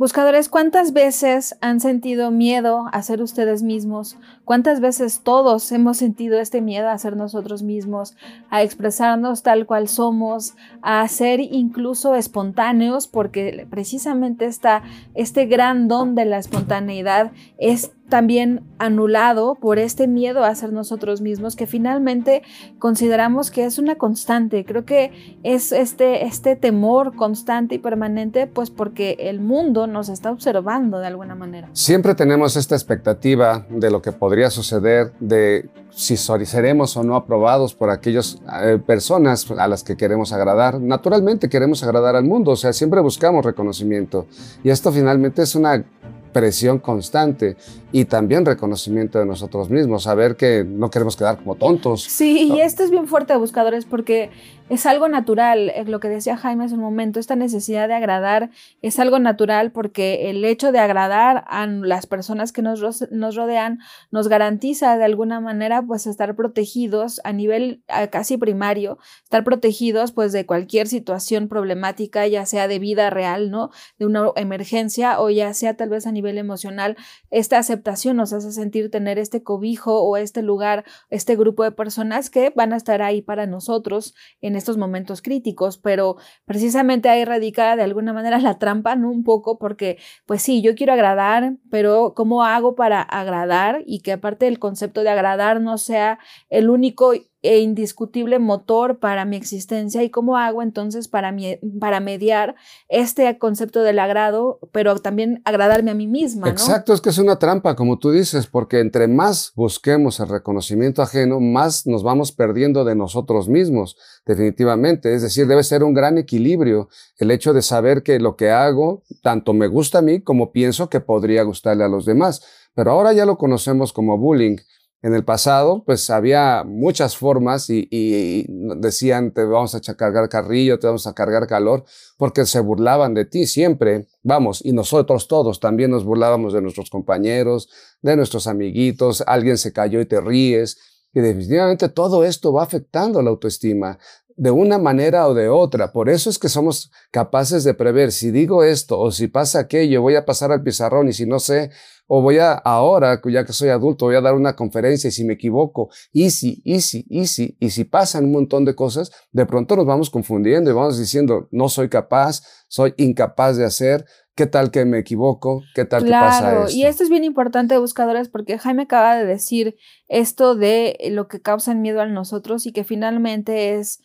Buscadores, 0.00 0.48
¿cuántas 0.48 0.94
veces 0.94 1.58
han 1.60 1.78
sentido 1.78 2.30
miedo 2.30 2.86
a 2.90 3.02
ser 3.02 3.20
ustedes 3.20 3.62
mismos? 3.62 4.16
¿Cuántas 4.46 4.80
veces 4.80 5.20
todos 5.22 5.70
hemos 5.72 5.98
sentido 5.98 6.40
este 6.40 6.62
miedo 6.62 6.88
a 6.88 6.96
ser 6.96 7.18
nosotros 7.18 7.62
mismos, 7.62 8.16
a 8.48 8.62
expresarnos 8.62 9.42
tal 9.42 9.66
cual 9.66 9.88
somos, 9.88 10.54
a 10.80 11.06
ser 11.06 11.40
incluso 11.40 12.14
espontáneos? 12.14 13.08
Porque 13.08 13.66
precisamente 13.68 14.46
esta, 14.46 14.84
este 15.14 15.44
gran 15.44 15.86
don 15.86 16.14
de 16.14 16.24
la 16.24 16.38
espontaneidad 16.38 17.32
es 17.58 17.92
también 18.10 18.62
anulado 18.78 19.54
por 19.54 19.78
este 19.78 20.06
miedo 20.06 20.44
a 20.44 20.54
ser 20.54 20.72
nosotros 20.72 21.22
mismos 21.22 21.56
que 21.56 21.66
finalmente 21.66 22.42
consideramos 22.78 23.50
que 23.50 23.64
es 23.64 23.78
una 23.78 23.96
constante. 23.96 24.64
Creo 24.66 24.84
que 24.84 25.38
es 25.42 25.72
este, 25.72 26.26
este 26.26 26.56
temor 26.56 27.16
constante 27.16 27.76
y 27.76 27.78
permanente, 27.78 28.46
pues 28.46 28.70
porque 28.70 29.16
el 29.20 29.40
mundo 29.40 29.86
nos 29.86 30.10
está 30.10 30.30
observando 30.30 30.98
de 30.98 31.06
alguna 31.06 31.34
manera. 31.34 31.70
Siempre 31.72 32.14
tenemos 32.14 32.56
esta 32.56 32.74
expectativa 32.74 33.66
de 33.70 33.90
lo 33.90 34.02
que 34.02 34.12
podría 34.12 34.50
suceder, 34.50 35.12
de 35.20 35.70
si 35.90 36.16
seremos 36.16 36.96
o 36.96 37.02
no 37.02 37.16
aprobados 37.16 37.74
por 37.74 37.90
aquellas 37.90 38.40
eh, 38.62 38.78
personas 38.84 39.50
a 39.50 39.68
las 39.68 39.84
que 39.84 39.96
queremos 39.96 40.32
agradar. 40.32 40.80
Naturalmente 40.80 41.48
queremos 41.48 41.82
agradar 41.82 42.16
al 42.16 42.24
mundo, 42.24 42.52
o 42.52 42.56
sea, 42.56 42.72
siempre 42.72 43.00
buscamos 43.00 43.44
reconocimiento. 43.44 44.26
Y 44.62 44.70
esto 44.70 44.92
finalmente 44.92 45.42
es 45.42 45.54
una 45.54 45.84
presión 46.32 46.78
constante 46.78 47.56
y 47.92 48.04
también 48.04 48.44
reconocimiento 48.44 49.18
de 49.18 49.26
nosotros 49.26 49.70
mismos, 49.70 50.04
saber 50.04 50.36
que 50.36 50.64
no 50.64 50.90
queremos 50.90 51.16
quedar 51.16 51.38
como 51.38 51.54
tontos. 51.56 52.02
Sí, 52.02 52.50
y 52.52 52.60
esto 52.60 52.82
es 52.84 52.90
bien 52.90 53.06
fuerte, 53.06 53.36
buscadores, 53.36 53.84
porque 53.84 54.30
es 54.70 54.86
algo 54.86 55.08
natural, 55.08 55.70
eh, 55.70 55.84
lo 55.84 55.98
que 55.98 56.08
decía 56.08 56.36
Jaime 56.36 56.64
hace 56.64 56.74
un 56.74 56.80
momento, 56.80 57.18
esta 57.18 57.34
necesidad 57.34 57.88
de 57.88 57.94
agradar 57.94 58.50
es 58.82 59.00
algo 59.00 59.18
natural 59.18 59.72
porque 59.72 60.30
el 60.30 60.44
hecho 60.44 60.70
de 60.70 60.78
agradar 60.78 61.44
a 61.48 61.66
las 61.66 62.06
personas 62.06 62.52
que 62.52 62.62
nos, 62.62 62.80
nos 63.10 63.34
rodean 63.34 63.80
nos 64.12 64.28
garantiza 64.28 64.96
de 64.96 65.04
alguna 65.04 65.40
manera 65.40 65.82
pues 65.82 66.06
estar 66.06 66.36
protegidos 66.36 67.20
a 67.24 67.32
nivel 67.32 67.82
casi 68.12 68.36
primario, 68.36 68.98
estar 69.24 69.42
protegidos 69.42 70.12
pues 70.12 70.30
de 70.30 70.46
cualquier 70.46 70.86
situación 70.86 71.48
problemática, 71.48 72.28
ya 72.28 72.46
sea 72.46 72.68
de 72.68 72.78
vida 72.78 73.10
real, 73.10 73.50
¿no? 73.50 73.70
De 73.98 74.06
una 74.06 74.28
emergencia 74.36 75.20
o 75.20 75.30
ya 75.30 75.52
sea 75.52 75.76
tal 75.76 75.88
vez 75.88 76.06
a 76.06 76.12
nivel 76.12 76.38
emocional, 76.38 76.96
esta 77.32 77.58
aceptación 77.58 78.16
nos 78.16 78.32
hace 78.32 78.52
sentir 78.52 78.88
tener 78.88 79.18
este 79.18 79.42
cobijo 79.42 80.00
o 80.00 80.16
este 80.16 80.42
lugar, 80.42 80.84
este 81.08 81.34
grupo 81.34 81.64
de 81.64 81.72
personas 81.72 82.30
que 82.30 82.52
van 82.54 82.72
a 82.72 82.76
estar 82.76 83.02
ahí 83.02 83.20
para 83.20 83.48
nosotros 83.48 84.14
en 84.40 84.59
estos 84.60 84.76
momentos 84.78 85.22
críticos, 85.22 85.78
pero 85.78 86.16
precisamente 86.44 87.08
ahí 87.08 87.24
radica 87.24 87.74
de 87.74 87.82
alguna 87.82 88.12
manera 88.12 88.38
la 88.38 88.58
trampa, 88.58 88.94
¿no? 88.94 89.10
Un 89.10 89.24
poco, 89.24 89.58
porque 89.58 89.98
pues 90.26 90.42
sí, 90.42 90.62
yo 90.62 90.74
quiero 90.74 90.92
agradar, 90.92 91.56
pero 91.70 92.14
¿cómo 92.14 92.44
hago 92.44 92.74
para 92.76 93.02
agradar? 93.02 93.82
Y 93.86 94.00
que 94.00 94.12
aparte 94.12 94.46
el 94.46 94.58
concepto 94.58 95.02
de 95.02 95.10
agradar 95.10 95.60
no 95.60 95.78
sea 95.78 96.18
el 96.48 96.70
único 96.70 97.12
e 97.42 97.60
indiscutible 97.60 98.38
motor 98.38 98.98
para 98.98 99.24
mi 99.24 99.36
existencia 99.36 100.02
y 100.02 100.10
cómo 100.10 100.36
hago 100.36 100.62
entonces 100.62 101.08
para, 101.08 101.34
para 101.80 102.00
mediar 102.00 102.54
este 102.88 103.38
concepto 103.38 103.82
del 103.82 103.98
agrado, 103.98 104.58
pero 104.72 104.98
también 104.98 105.40
agradarme 105.44 105.90
a 105.90 105.94
mí 105.94 106.06
misma. 106.06 106.48
Exacto, 106.48 106.92
es 106.92 107.00
que 107.00 107.10
es 107.10 107.18
una 107.18 107.38
trampa, 107.38 107.76
como 107.76 107.98
tú 107.98 108.10
dices, 108.10 108.46
porque 108.46 108.80
entre 108.80 109.08
más 109.08 109.52
busquemos 109.54 110.20
el 110.20 110.28
reconocimiento 110.28 111.02
ajeno, 111.02 111.40
más 111.40 111.86
nos 111.86 112.02
vamos 112.02 112.32
perdiendo 112.32 112.84
de 112.84 112.94
nosotros 112.94 113.48
mismos, 113.48 113.96
definitivamente. 114.26 115.14
Es 115.14 115.22
decir, 115.22 115.46
debe 115.46 115.62
ser 115.62 115.82
un 115.82 115.94
gran 115.94 116.18
equilibrio 116.18 116.88
el 117.18 117.30
hecho 117.30 117.52
de 117.52 117.62
saber 117.62 118.02
que 118.02 118.18
lo 118.18 118.36
que 118.36 118.50
hago 118.50 119.02
tanto 119.22 119.52
me 119.52 119.66
gusta 119.66 119.98
a 119.98 120.02
mí 120.02 120.20
como 120.20 120.52
pienso 120.52 120.88
que 120.88 121.00
podría 121.00 121.42
gustarle 121.42 121.84
a 121.84 121.88
los 121.88 122.04
demás. 122.04 122.42
Pero 122.74 122.92
ahora 122.92 123.12
ya 123.12 123.26
lo 123.26 123.36
conocemos 123.36 123.92
como 123.92 124.18
bullying 124.18 124.56
en 125.02 125.14
el 125.14 125.24
pasado, 125.24 125.82
pues 125.84 126.10
había 126.10 126.62
muchas 126.64 127.16
formas 127.16 127.70
y, 127.70 128.44
decían, 128.76 129.32
te 129.32 129.44
vamos 129.44 129.74
a 129.74 129.80
cargar 129.80 130.28
carrillo, 130.28 130.78
te 130.78 130.86
vamos 130.86 131.06
a 131.06 131.14
cargar 131.14 131.46
calor, 131.46 131.84
porque 132.18 132.44
se 132.44 132.60
burlaban 132.60 133.14
de 133.14 133.24
ti 133.24 133.46
siempre. 133.46 134.08
Vamos, 134.22 134.62
y 134.64 134.72
nosotros 134.72 135.26
todos 135.26 135.58
también 135.58 135.90
nos 135.90 136.04
burlábamos 136.04 136.52
de 136.52 136.60
nuestros 136.60 136.90
compañeros, 136.90 137.70
de 138.02 138.16
nuestros 138.16 138.46
amiguitos, 138.46 139.22
alguien 139.26 139.56
se 139.56 139.72
cayó 139.72 140.00
y 140.00 140.06
te 140.06 140.20
ríes. 140.20 140.78
Y 141.12 141.20
definitivamente 141.20 141.88
todo 141.88 142.22
esto 142.22 142.52
va 142.52 142.62
afectando 142.62 143.20
la 143.22 143.30
autoestima 143.30 143.98
de 144.36 144.50
una 144.50 144.78
manera 144.78 145.26
o 145.28 145.34
de 145.34 145.48
otra. 145.48 145.92
Por 145.92 146.08
eso 146.08 146.30
es 146.30 146.38
que 146.38 146.48
somos 146.48 146.90
capaces 147.10 147.64
de 147.64 147.74
prever 147.74 148.12
si 148.12 148.30
digo 148.30 148.64
esto 148.64 148.98
o 148.98 149.10
si 149.10 149.28
pasa 149.28 149.60
aquello, 149.60 150.02
voy 150.02 150.16
a 150.16 150.24
pasar 150.24 150.52
al 150.52 150.62
pizarrón 150.62 151.08
y 151.08 151.12
si 151.12 151.26
no 151.26 151.38
sé, 151.38 151.70
o 152.06 152.22
voy 152.22 152.38
a 152.38 152.54
ahora, 152.54 153.20
ya 153.24 153.44
que 153.44 153.52
soy 153.52 153.68
adulto, 153.68 154.06
voy 154.06 154.16
a 154.16 154.20
dar 154.20 154.34
una 154.34 154.56
conferencia 154.56 155.08
y 155.08 155.12
si 155.12 155.24
me 155.24 155.34
equivoco, 155.34 155.90
y 156.12 156.30
si, 156.30 156.60
y 156.64 156.80
si, 156.80 157.06
y 157.08 157.26
si, 157.28 157.56
y 157.60 157.70
si 157.70 157.84
pasan 157.84 158.24
un 158.24 158.32
montón 158.32 158.64
de 158.64 158.74
cosas, 158.74 159.12
de 159.30 159.46
pronto 159.46 159.76
nos 159.76 159.86
vamos 159.86 160.10
confundiendo 160.10 160.70
y 160.70 160.74
vamos 160.74 160.98
diciendo, 160.98 161.48
no 161.52 161.68
soy 161.68 161.88
capaz, 161.88 162.42
soy 162.66 162.94
incapaz 162.96 163.56
de 163.56 163.64
hacer, 163.64 164.04
¿Qué 164.40 164.46
tal 164.46 164.70
que 164.70 164.86
me 164.86 164.98
equivoco? 164.98 165.62
¿Qué 165.74 165.84
tal 165.84 166.02
que 166.02 166.12
pasa 166.12 166.64
esto? 166.64 166.74
Y 166.74 166.86
esto 166.86 167.02
es 167.02 167.10
bien 167.10 167.24
importante, 167.24 167.76
buscadores, 167.76 168.30
porque 168.30 168.56
Jaime 168.56 168.84
acaba 168.84 169.16
de 169.16 169.26
decir 169.26 169.76
esto 170.08 170.54
de 170.54 170.96
lo 171.10 171.28
que 171.28 171.42
causa 171.42 171.74
miedo 171.74 172.00
a 172.00 172.06
nosotros 172.06 172.64
y 172.64 172.72
que 172.72 172.82
finalmente 172.82 173.74
es 173.74 174.00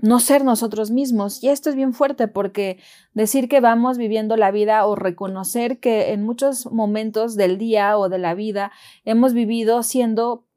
no 0.00 0.20
ser 0.20 0.44
nosotros 0.44 0.90
mismos. 0.90 1.42
Y 1.42 1.48
esto 1.48 1.70
es 1.70 1.76
bien 1.76 1.92
fuerte 1.92 2.28
porque 2.28 2.78
decir 3.14 3.48
que 3.48 3.60
vamos 3.60 3.98
viviendo 3.98 4.36
la 4.36 4.50
vida 4.50 4.86
o 4.86 4.94
reconocer 4.96 5.78
que 5.78 6.12
en 6.12 6.24
muchos 6.24 6.70
momentos 6.70 7.36
del 7.36 7.58
día 7.58 7.98
o 7.98 8.08
de 8.08 8.18
la 8.18 8.34
vida 8.34 8.72
hemos 9.04 9.32
vivido 9.34 9.82
siendo 9.82 10.47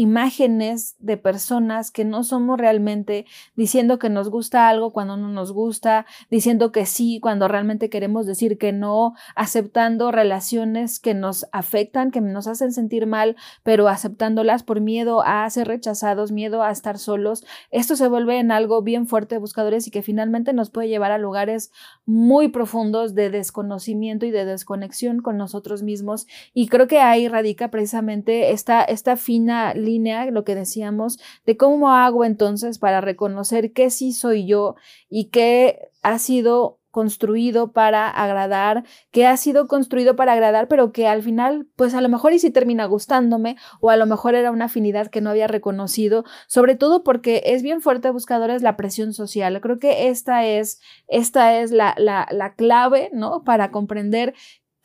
imágenes 0.00 0.96
de 0.98 1.18
personas 1.18 1.90
que 1.90 2.06
no 2.06 2.24
somos 2.24 2.58
realmente, 2.58 3.26
diciendo 3.54 3.98
que 3.98 4.08
nos 4.08 4.30
gusta 4.30 4.66
algo 4.70 4.92
cuando 4.92 5.18
no 5.18 5.28
nos 5.28 5.52
gusta, 5.52 6.06
diciendo 6.30 6.72
que 6.72 6.86
sí 6.86 7.20
cuando 7.20 7.48
realmente 7.48 7.90
queremos 7.90 8.24
decir 8.24 8.56
que 8.56 8.72
no, 8.72 9.12
aceptando 9.36 10.10
relaciones 10.10 11.00
que 11.00 11.12
nos 11.12 11.46
afectan, 11.52 12.10
que 12.10 12.22
nos 12.22 12.46
hacen 12.46 12.72
sentir 12.72 13.06
mal, 13.06 13.36
pero 13.62 13.88
aceptándolas 13.88 14.62
por 14.62 14.80
miedo 14.80 15.22
a 15.22 15.48
ser 15.50 15.68
rechazados, 15.68 16.32
miedo 16.32 16.62
a 16.62 16.70
estar 16.70 16.98
solos. 16.98 17.44
Esto 17.70 17.94
se 17.94 18.08
vuelve 18.08 18.38
en 18.38 18.52
algo 18.52 18.80
bien 18.80 19.06
fuerte 19.06 19.34
de 19.34 19.40
buscadores 19.40 19.86
y 19.86 19.90
que 19.90 20.00
finalmente 20.00 20.54
nos 20.54 20.70
puede 20.70 20.88
llevar 20.88 21.12
a 21.12 21.18
lugares 21.18 21.72
muy 22.06 22.48
profundos 22.48 23.14
de 23.14 23.28
desconocimiento 23.28 24.24
y 24.24 24.30
de 24.30 24.46
desconexión 24.46 25.20
con 25.20 25.36
nosotros 25.36 25.82
mismos. 25.82 26.26
Y 26.54 26.68
creo 26.68 26.88
que 26.88 27.00
ahí 27.00 27.28
radica 27.28 27.70
precisamente 27.70 28.52
esta, 28.52 28.82
esta 28.82 29.16
fina 29.16 29.74
línea, 29.74 29.89
lo 29.98 30.44
que 30.44 30.54
decíamos, 30.54 31.18
de 31.46 31.56
cómo 31.56 31.90
hago 31.90 32.24
entonces 32.24 32.78
para 32.78 33.00
reconocer 33.00 33.72
que 33.72 33.90
sí 33.90 34.12
soy 34.12 34.46
yo 34.46 34.76
y 35.08 35.26
que 35.26 35.90
ha 36.02 36.18
sido 36.18 36.80
construido 36.90 37.72
para 37.72 38.08
agradar, 38.08 38.84
que 39.10 39.26
ha 39.26 39.36
sido 39.36 39.68
construido 39.68 40.16
para 40.16 40.32
agradar, 40.32 40.68
pero 40.68 40.92
que 40.92 41.06
al 41.06 41.22
final, 41.22 41.68
pues 41.76 41.94
a 41.94 42.00
lo 42.00 42.08
mejor 42.08 42.32
y 42.32 42.38
si 42.38 42.50
termina 42.50 42.84
gustándome, 42.86 43.56
o 43.80 43.90
a 43.90 43.96
lo 43.96 44.06
mejor 44.06 44.34
era 44.34 44.50
una 44.50 44.64
afinidad 44.66 45.08
que 45.08 45.20
no 45.20 45.30
había 45.30 45.46
reconocido, 45.46 46.24
sobre 46.48 46.74
todo 46.74 47.04
porque 47.04 47.42
es 47.46 47.62
bien 47.62 47.80
fuerte 47.80 48.10
buscadores 48.10 48.62
la 48.62 48.76
presión 48.76 49.12
social. 49.12 49.60
Creo 49.60 49.78
que 49.78 50.08
esta 50.08 50.44
es, 50.46 50.80
esta 51.06 51.60
es 51.60 51.70
la, 51.70 51.94
la, 51.96 52.26
la 52.30 52.54
clave, 52.54 53.10
¿no? 53.12 53.44
Para 53.44 53.70
comprender 53.70 54.34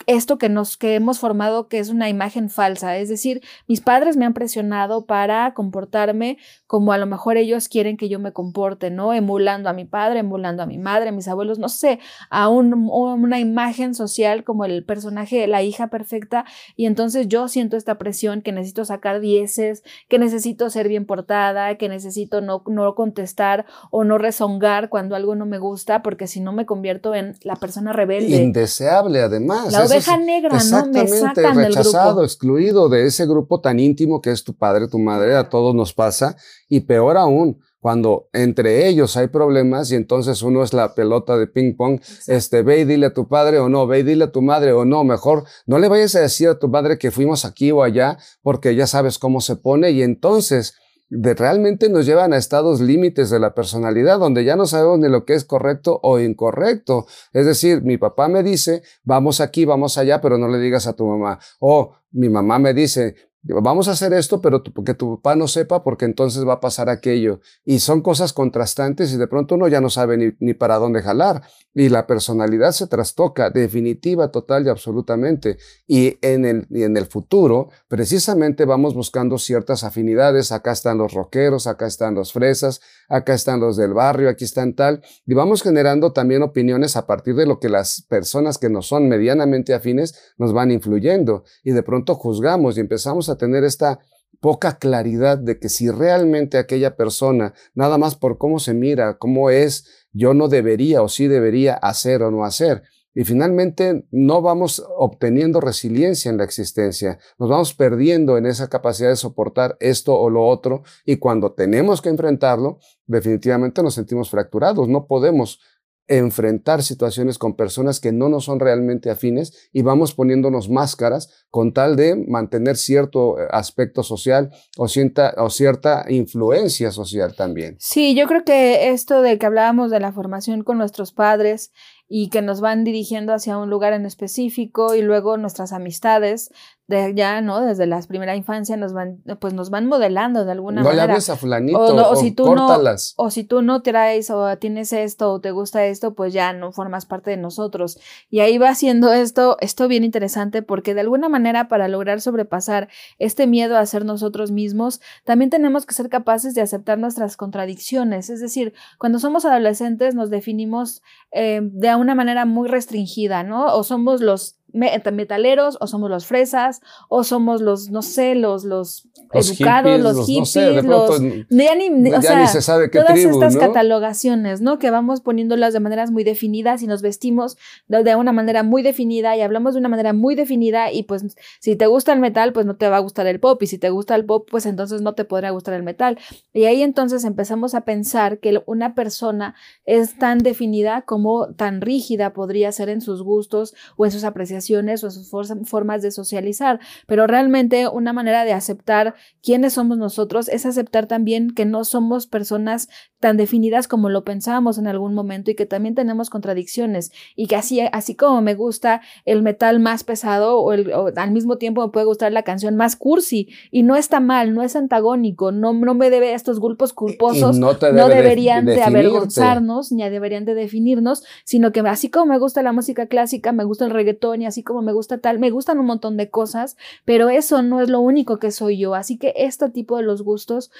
esto 0.07 0.37
que 0.37 0.49
nos 0.49 0.77
que 0.77 0.95
hemos 0.95 1.19
formado 1.19 1.67
que 1.67 1.79
es 1.79 1.89
una 1.89 2.09
imagen 2.09 2.49
falsa, 2.49 2.97
es 2.97 3.09
decir, 3.09 3.41
mis 3.67 3.81
padres 3.81 4.17
me 4.17 4.25
han 4.25 4.33
presionado 4.33 5.05
para 5.05 5.53
comportarme 5.53 6.37
como 6.67 6.91
a 6.91 6.97
lo 6.97 7.05
mejor 7.05 7.37
ellos 7.37 7.69
quieren 7.69 7.97
que 7.97 8.09
yo 8.09 8.19
me 8.19 8.33
comporte, 8.33 8.91
¿no? 8.91 9.13
Emulando 9.13 9.69
a 9.69 9.73
mi 9.73 9.85
padre, 9.85 10.19
emulando 10.19 10.63
a 10.63 10.65
mi 10.65 10.77
madre, 10.77 11.09
a 11.09 11.11
mis 11.11 11.27
abuelos, 11.27 11.59
no 11.59 11.69
sé, 11.69 11.99
a 12.29 12.49
una 12.49 13.39
imagen 13.39 13.95
social 13.95 14.43
como 14.43 14.65
el 14.65 14.83
personaje, 14.83 15.47
la 15.47 15.63
hija 15.63 15.87
perfecta, 15.87 16.45
y 16.75 16.85
entonces 16.85 17.27
yo 17.27 17.47
siento 17.47 17.77
esta 17.77 17.97
presión 17.97 18.41
que 18.41 18.51
necesito 18.51 18.85
sacar 18.85 19.21
dieces, 19.21 19.83
que 20.07 20.19
necesito 20.19 20.69
ser 20.69 20.87
bien 20.87 21.05
portada, 21.05 21.75
que 21.77 21.89
necesito 21.89 22.41
no, 22.41 22.63
no 22.67 22.95
contestar 22.95 23.65
o 23.91 24.03
no 24.03 24.17
rezongar 24.17 24.89
cuando 24.89 25.15
algo 25.15 25.35
no 25.35 25.45
me 25.45 25.57
gusta, 25.57 26.03
porque 26.03 26.27
si 26.27 26.41
no 26.41 26.51
me 26.51 26.65
convierto 26.65 27.15
en 27.15 27.35
la 27.41 27.55
persona 27.55 27.93
rebelde. 27.93 28.35
Indeseable 28.35 29.21
además 29.21 29.84
oveja 29.85 30.17
negra, 30.17 30.49
¿no? 30.49 30.85
Me 30.87 31.07
sacan 31.07 31.55
rechazado, 31.57 32.23
excluido 32.23 32.89
de 32.89 33.05
ese 33.05 33.25
grupo 33.25 33.61
tan 33.61 33.79
íntimo 33.79 34.21
que 34.21 34.31
es 34.31 34.43
tu 34.43 34.55
padre, 34.55 34.87
tu 34.87 34.99
madre, 34.99 35.35
a 35.35 35.49
todos 35.49 35.73
nos 35.73 35.93
pasa. 35.93 36.35
Y 36.67 36.81
peor 36.81 37.17
aún, 37.17 37.59
cuando 37.85 38.29
entre 38.33 38.87
ellos 38.87 39.15
hay 39.15 39.27
problemas 39.27 39.91
y 39.91 39.95
entonces 39.95 40.41
uno 40.41 40.63
es 40.63 40.73
la 40.73 40.95
pelota 40.95 41.37
de 41.37 41.45
ping 41.45 41.75
pong, 41.75 42.01
este, 42.25 42.63
ve 42.63 42.79
y 42.79 42.83
dile 42.85 43.05
a 43.05 43.13
tu 43.13 43.27
padre 43.27 43.59
o 43.59 43.69
no, 43.69 43.85
ve 43.85 43.99
y 43.99 44.03
dile 44.03 44.23
a 44.23 44.31
tu 44.31 44.41
madre 44.41 44.71
o 44.71 44.85
no, 44.85 45.03
mejor 45.03 45.43
no 45.67 45.77
le 45.77 45.87
vayas 45.87 46.15
a 46.15 46.21
decir 46.21 46.47
a 46.49 46.57
tu 46.57 46.67
madre 46.67 46.97
que 46.97 47.11
fuimos 47.11 47.45
aquí 47.45 47.71
o 47.71 47.83
allá 47.83 48.17
porque 48.41 48.75
ya 48.75 48.87
sabes 48.87 49.19
cómo 49.19 49.39
se 49.39 49.55
pone 49.55 49.91
y 49.91 50.01
entonces 50.01 50.73
realmente 51.09 51.89
nos 51.89 52.05
llevan 52.05 52.33
a 52.33 52.37
estados 52.37 52.81
límites 52.81 53.29
de 53.29 53.39
la 53.39 53.53
personalidad, 53.53 54.19
donde 54.19 54.43
ya 54.43 54.55
no 54.55 54.65
sabemos 54.65 54.99
ni 54.99 55.09
lo 55.09 55.25
que 55.25 55.33
es 55.33 55.45
correcto 55.45 55.99
o 56.01 56.19
incorrecto. 56.19 57.05
Es 57.33 57.45
decir, 57.45 57.83
mi 57.83 57.97
papá 57.97 58.27
me 58.27 58.43
dice, 58.43 58.81
vamos 59.03 59.41
aquí, 59.41 59.65
vamos 59.65 59.97
allá, 59.97 60.21
pero 60.21 60.37
no 60.37 60.47
le 60.47 60.59
digas 60.59 60.87
a 60.87 60.93
tu 60.93 61.05
mamá. 61.05 61.39
O 61.59 61.95
mi 62.11 62.29
mamá 62.29 62.59
me 62.59 62.73
dice, 62.73 63.15
Vamos 63.47 63.87
a 63.87 63.91
hacer 63.91 64.11
esto, 64.13 64.41
pero 64.41 64.63
que 64.63 64.95
tu 64.95 65.17
papá 65.17 65.35
no 65.35 65.47
sepa 65.47 65.83
porque 65.83 66.05
entonces 66.05 66.47
va 66.47 66.53
a 66.53 66.59
pasar 66.59 66.89
aquello. 66.89 67.41
Y 67.63 67.77
son 67.77 68.01
cosas 68.01 68.33
contrastantes 68.33 69.13
y 69.13 69.17
de 69.17 69.27
pronto 69.27 69.53
uno 69.53 69.67
ya 69.67 69.81
no 69.81 69.91
sabe 69.91 70.17
ni, 70.17 70.31
ni, 70.39 70.55
para 70.55 70.77
dónde 70.77 71.03
jalar. 71.03 71.43
Y 71.71 71.89
la 71.89 72.07
personalidad 72.07 72.71
se 72.71 72.87
trastoca 72.87 73.51
definitiva, 73.51 74.31
total 74.31 74.65
y 74.65 74.69
absolutamente. 74.69 75.57
Y 75.85 76.17
en, 76.23 76.45
el, 76.45 76.65
y 76.71 76.83
en 76.83 76.97
el 76.97 77.05
futuro, 77.05 77.69
precisamente 77.87 78.65
vamos 78.65 78.95
buscando 78.95 79.37
ciertas 79.37 79.83
afinidades. 79.83 80.51
Acá 80.51 80.71
están 80.71 80.97
los 80.97 81.13
rockeros, 81.13 81.67
acá 81.67 81.85
están 81.85 82.15
los 82.15 82.33
fresas, 82.33 82.81
acá 83.09 83.35
están 83.35 83.59
los 83.59 83.77
del 83.77 83.93
barrio, 83.93 84.29
aquí 84.29 84.45
están 84.45 84.73
tal. 84.73 85.03
Y 85.27 85.35
vamos 85.35 85.61
generando 85.61 86.13
también 86.13 86.41
opiniones 86.41 86.95
a 86.95 87.05
partir 87.05 87.35
de 87.35 87.45
lo 87.45 87.59
que 87.59 87.69
las 87.69 88.01
personas 88.09 88.57
que 88.57 88.69
no 88.69 88.81
son 88.81 89.07
medianamente 89.07 89.75
afines 89.75 90.33
nos 90.39 90.51
van 90.51 90.71
influyendo. 90.71 91.43
Y 91.63 91.71
de 91.71 91.83
pronto 91.83 92.15
juzgamos 92.15 92.77
y 92.77 92.79
empezamos 92.79 93.29
a 93.29 93.34
tener 93.37 93.63
esta 93.63 93.99
poca 94.39 94.77
claridad 94.77 95.37
de 95.37 95.59
que 95.59 95.69
si 95.69 95.89
realmente 95.89 96.57
aquella 96.57 96.95
persona, 96.95 97.53
nada 97.73 97.97
más 97.97 98.15
por 98.15 98.37
cómo 98.37 98.59
se 98.59 98.73
mira, 98.73 99.17
cómo 99.17 99.49
es, 99.49 100.07
yo 100.11 100.33
no 100.33 100.47
debería 100.47 101.01
o 101.01 101.09
sí 101.09 101.27
debería 101.27 101.73
hacer 101.73 102.21
o 102.21 102.31
no 102.31 102.45
hacer. 102.45 102.83
Y 103.17 103.23
finalmente 103.23 104.05
no 104.11 104.41
vamos 104.41 104.85
obteniendo 104.97 105.61
resiliencia 105.61 106.29
en 106.29 106.37
la 106.37 106.43
existencia, 106.43 107.17
nos 107.39 107.49
vamos 107.49 107.73
perdiendo 107.73 108.37
en 108.37 108.45
esa 108.45 108.67
capacidad 108.67 109.09
de 109.09 109.15
soportar 109.15 109.77
esto 109.79 110.19
o 110.19 110.29
lo 110.29 110.45
otro 110.45 110.83
y 111.05 111.15
cuando 111.15 111.53
tenemos 111.53 112.01
que 112.01 112.09
enfrentarlo, 112.09 112.79
definitivamente 113.07 113.81
nos 113.81 113.93
sentimos 113.93 114.29
fracturados, 114.29 114.89
no 114.89 115.07
podemos 115.07 115.61
enfrentar 116.07 116.83
situaciones 116.83 117.37
con 117.37 117.55
personas 117.55 117.99
que 117.99 118.11
no 118.11 118.29
nos 118.29 118.45
son 118.45 118.59
realmente 118.59 119.09
afines 119.09 119.69
y 119.73 119.81
vamos 119.81 120.13
poniéndonos 120.13 120.69
máscaras 120.69 121.45
con 121.49 121.73
tal 121.73 121.95
de 121.95 122.15
mantener 122.15 122.77
cierto 122.77 123.39
eh, 123.39 123.47
aspecto 123.51 124.03
social 124.03 124.51
o 124.77 124.87
cierta, 124.87 125.33
o 125.37 125.49
cierta 125.49 126.05
influencia 126.09 126.91
social 126.91 127.35
también. 127.35 127.77
Sí, 127.79 128.15
yo 128.15 128.27
creo 128.27 128.43
que 128.43 128.89
esto 128.89 129.21
de 129.21 129.37
que 129.37 129.45
hablábamos 129.45 129.89
de 129.89 129.99
la 129.99 130.11
formación 130.11 130.63
con 130.63 130.77
nuestros 130.77 131.11
padres 131.11 131.71
y 132.07 132.29
que 132.29 132.41
nos 132.41 132.61
van 132.61 132.83
dirigiendo 132.83 133.33
hacia 133.33 133.57
un 133.57 133.69
lugar 133.69 133.93
en 133.93 134.05
específico 134.05 134.93
y 134.93 135.01
luego 135.01 135.37
nuestras 135.37 135.73
amistades 135.73 136.51
de 136.87 137.13
ya, 137.15 137.41
¿no? 137.41 137.61
Desde 137.61 137.87
la 137.87 137.99
primera 138.01 138.35
infancia 138.35 138.77
nos 138.77 138.93
van, 138.93 139.23
pues 139.39 139.53
nos 139.53 139.71
van 139.71 139.87
modelando 139.87 140.45
de 140.45 140.51
alguna 140.51 140.81
no 140.81 140.87
manera. 140.87 141.03
No 141.03 141.07
le 141.07 141.13
hables 141.13 141.29
a 141.29 141.35
fulanito 141.35 141.79
o, 141.79 142.15
si 142.15 142.31
tú 142.31 142.55
No, 142.55 142.67
o 143.15 143.29
si 143.31 143.43
tú 143.43 143.61
no 143.63 143.81
traes 143.81 144.29
o 144.29 144.55
tienes 144.57 144.93
esto 144.93 145.31
o 145.31 145.41
te 145.41 145.51
gusta 145.51 145.85
esto, 145.85 146.13
pues 146.13 146.33
ya 146.33 146.53
no 146.53 146.71
formas 146.71 147.05
parte 147.05 147.31
de 147.31 147.37
nosotros. 147.37 147.99
Y 148.29 148.41
ahí 148.41 148.57
va 148.59 148.69
haciendo 148.69 149.11
esto, 149.13 149.57
esto 149.61 149.87
bien 149.87 150.03
interesante 150.03 150.61
porque 150.61 150.93
de 150.93 151.01
alguna 151.01 151.27
manera 151.27 151.67
para 151.67 151.87
lograr 151.87 152.21
sobrepasar 152.21 152.87
este 153.17 153.47
miedo 153.47 153.77
a 153.77 153.85
ser 153.87 154.05
nosotros 154.05 154.51
mismos, 154.51 155.01
también 155.23 155.49
tenemos 155.49 155.87
que 155.87 155.95
ser 155.95 156.09
capaces 156.09 156.53
de 156.53 156.61
aceptar 156.61 156.99
nuestras 156.99 157.35
contradicciones. 157.35 158.29
Es 158.29 158.41
decir, 158.41 158.73
cuando 158.99 159.17
somos 159.17 159.43
adolescentes 159.45 160.13
nos 160.13 160.29
definimos 160.29 161.01
eh, 161.31 161.61
de 161.63 161.95
una 161.95 162.13
manera 162.13 162.45
muy 162.45 162.69
restringida, 162.69 163.43
¿no? 163.43 163.73
O 163.75 163.83
somos 163.83 164.21
los 164.21 164.57
metaleros, 164.75 165.77
o 165.79 165.87
somos 165.87 166.09
los 166.09 166.25
fresas, 166.25 166.81
o 167.09 167.23
somos 167.23 167.61
los, 167.61 167.89
no 167.89 168.01
sé, 168.01 168.35
los, 168.35 168.63
los, 168.65 169.07
educados, 169.33 169.99
los 169.99 170.25
hippies, 170.25 170.83
los. 170.85 171.19
ya 171.49 171.75
ni, 171.75 172.11
o 172.11 172.21
sea, 172.21 172.47
se 172.47 172.61
sabe 172.61 172.89
qué 172.89 172.99
todas 172.99 173.17
estas 173.17 173.57
catalogaciones, 173.57 174.61
¿no? 174.61 174.79
Que 174.79 174.91
vamos 174.91 175.21
poniéndolas 175.21 175.73
de 175.73 175.79
maneras 175.79 176.11
muy 176.11 176.23
definidas 176.23 176.81
y 176.81 176.87
nos 176.87 177.01
vestimos 177.01 177.57
de, 177.87 178.15
una 178.15 178.31
manera 178.31 178.63
muy 178.63 178.81
definida 178.81 179.35
y 179.35 179.41
hablamos 179.41 179.73
de 179.73 179.79
una 179.79 179.89
manera 179.89 180.13
muy 180.13 180.35
definida, 180.35 180.91
y 180.91 181.03
pues 181.03 181.25
si 181.59 181.75
te 181.75 181.87
gusta 181.87 182.13
el 182.13 182.19
metal, 182.19 182.53
pues 182.53 182.65
no 182.65 182.75
te 182.75 182.89
va 182.89 182.97
a 182.97 183.01
gustar 183.01 183.27
el 183.27 183.39
pop, 183.39 183.61
y 183.63 183.67
si 183.67 183.77
te 183.77 183.89
gusta 183.89 184.15
el 184.15 184.25
pop, 184.25 184.47
pues 184.49 184.65
entonces 184.65 185.01
no 185.01 185.13
te 185.13 185.25
podrá 185.25 185.51
gustar 185.51 185.73
el 185.73 185.83
metal. 185.83 186.17
Y 186.53 186.65
ahí 186.65 186.81
entonces 186.81 187.23
empezamos 187.23 187.75
a 187.75 187.81
pensar 187.81 188.39
que 188.39 188.61
una 188.65 188.95
persona 188.95 189.55
es 189.85 190.17
tan 190.17 190.39
definida 190.39 191.01
como 191.01 191.47
tan 191.53 191.81
rígida 191.81 192.33
podría 192.33 192.71
ser 192.71 192.89
en 192.89 193.01
sus 193.01 193.21
gustos 193.21 193.73
o 193.97 194.05
en 194.05 194.11
sus 194.11 194.23
apreciaciones 194.23 194.54
o 194.55 195.11
sus 195.11 195.29
formas 195.65 196.01
de 196.01 196.11
socializar, 196.11 196.79
pero 197.07 197.27
realmente 197.27 197.87
una 197.87 198.13
manera 198.13 198.43
de 198.43 198.53
aceptar 198.53 199.15
quiénes 199.41 199.73
somos 199.73 199.97
nosotros 199.97 200.49
es 200.49 200.65
aceptar 200.65 201.07
también 201.07 201.53
que 201.53 201.65
no 201.65 201.83
somos 201.83 202.27
personas 202.27 202.89
tan 203.19 203.37
definidas 203.37 203.87
como 203.87 204.09
lo 204.09 204.23
pensábamos 204.23 204.77
en 204.77 204.87
algún 204.87 205.13
momento 205.13 205.51
y 205.51 205.55
que 205.55 205.65
también 205.65 205.95
tenemos 205.95 206.29
contradicciones 206.29 207.11
y 207.35 207.47
que 207.47 207.55
así, 207.55 207.79
así 207.91 208.15
como 208.15 208.41
me 208.41 208.53
gusta 208.55 209.01
el 209.25 209.41
metal 209.41 209.79
más 209.79 210.03
pesado 210.03 210.59
o, 210.59 210.71
al 210.71 211.31
mismo 211.31 211.57
tiempo 211.57 211.83
me 211.83 211.91
puede 211.91 212.05
gustar 212.05 212.31
la 212.31 212.43
canción 212.43 212.75
más 212.75 212.95
cursi 212.95 213.49
y 213.71 213.83
no 213.83 213.95
está 213.95 214.19
mal, 214.19 214.53
no 214.53 214.61
es 214.61 214.75
antagónico, 214.75 215.51
no, 215.51 215.73
no 215.73 215.93
me 215.95 216.09
debe 216.09 216.33
estos 216.33 216.59
grupos 216.59 216.93
culposos, 216.93 217.57
no, 217.57 217.73
deberían 217.73 218.65
de, 218.65 218.83
avergonzarnos 218.83 219.91
ni 219.91 220.03
deberían 220.09 220.45
de 220.45 220.53
definirnos, 220.53 221.23
sino 221.43 221.71
que 221.71 221.79
así 221.81 222.09
como 222.09 222.27
me 222.27 222.39
gusta 222.39 222.61
la 222.61 222.73
música 222.73 223.07
clásica, 223.07 223.51
me 223.51 223.63
gusta 223.63 223.85
el 223.85 223.91
reggaetón 223.91 224.41
y 224.41 224.44
así 224.45 224.63
como 224.63 224.81
me 224.81 224.93
gusta 224.93 225.19
tal, 225.19 225.39
me 225.39 225.51
gustan 225.51 225.79
un 225.79 225.85
montón 225.85 226.17
de 226.17 226.29
cosas, 226.29 226.77
pero 227.05 227.29
eso 227.29 227.61
no 227.61 227.81
es 227.81 227.89
lo 227.89 227.99
único 227.99 228.39
que 228.39 228.51
soy 228.51 228.77
yo. 228.77 228.95
Así 228.95 229.17
que 229.17 229.33
este 229.35 229.69
tipo 229.69 229.97
de 229.97 230.03
los 230.03 230.21
gustos 230.21 230.71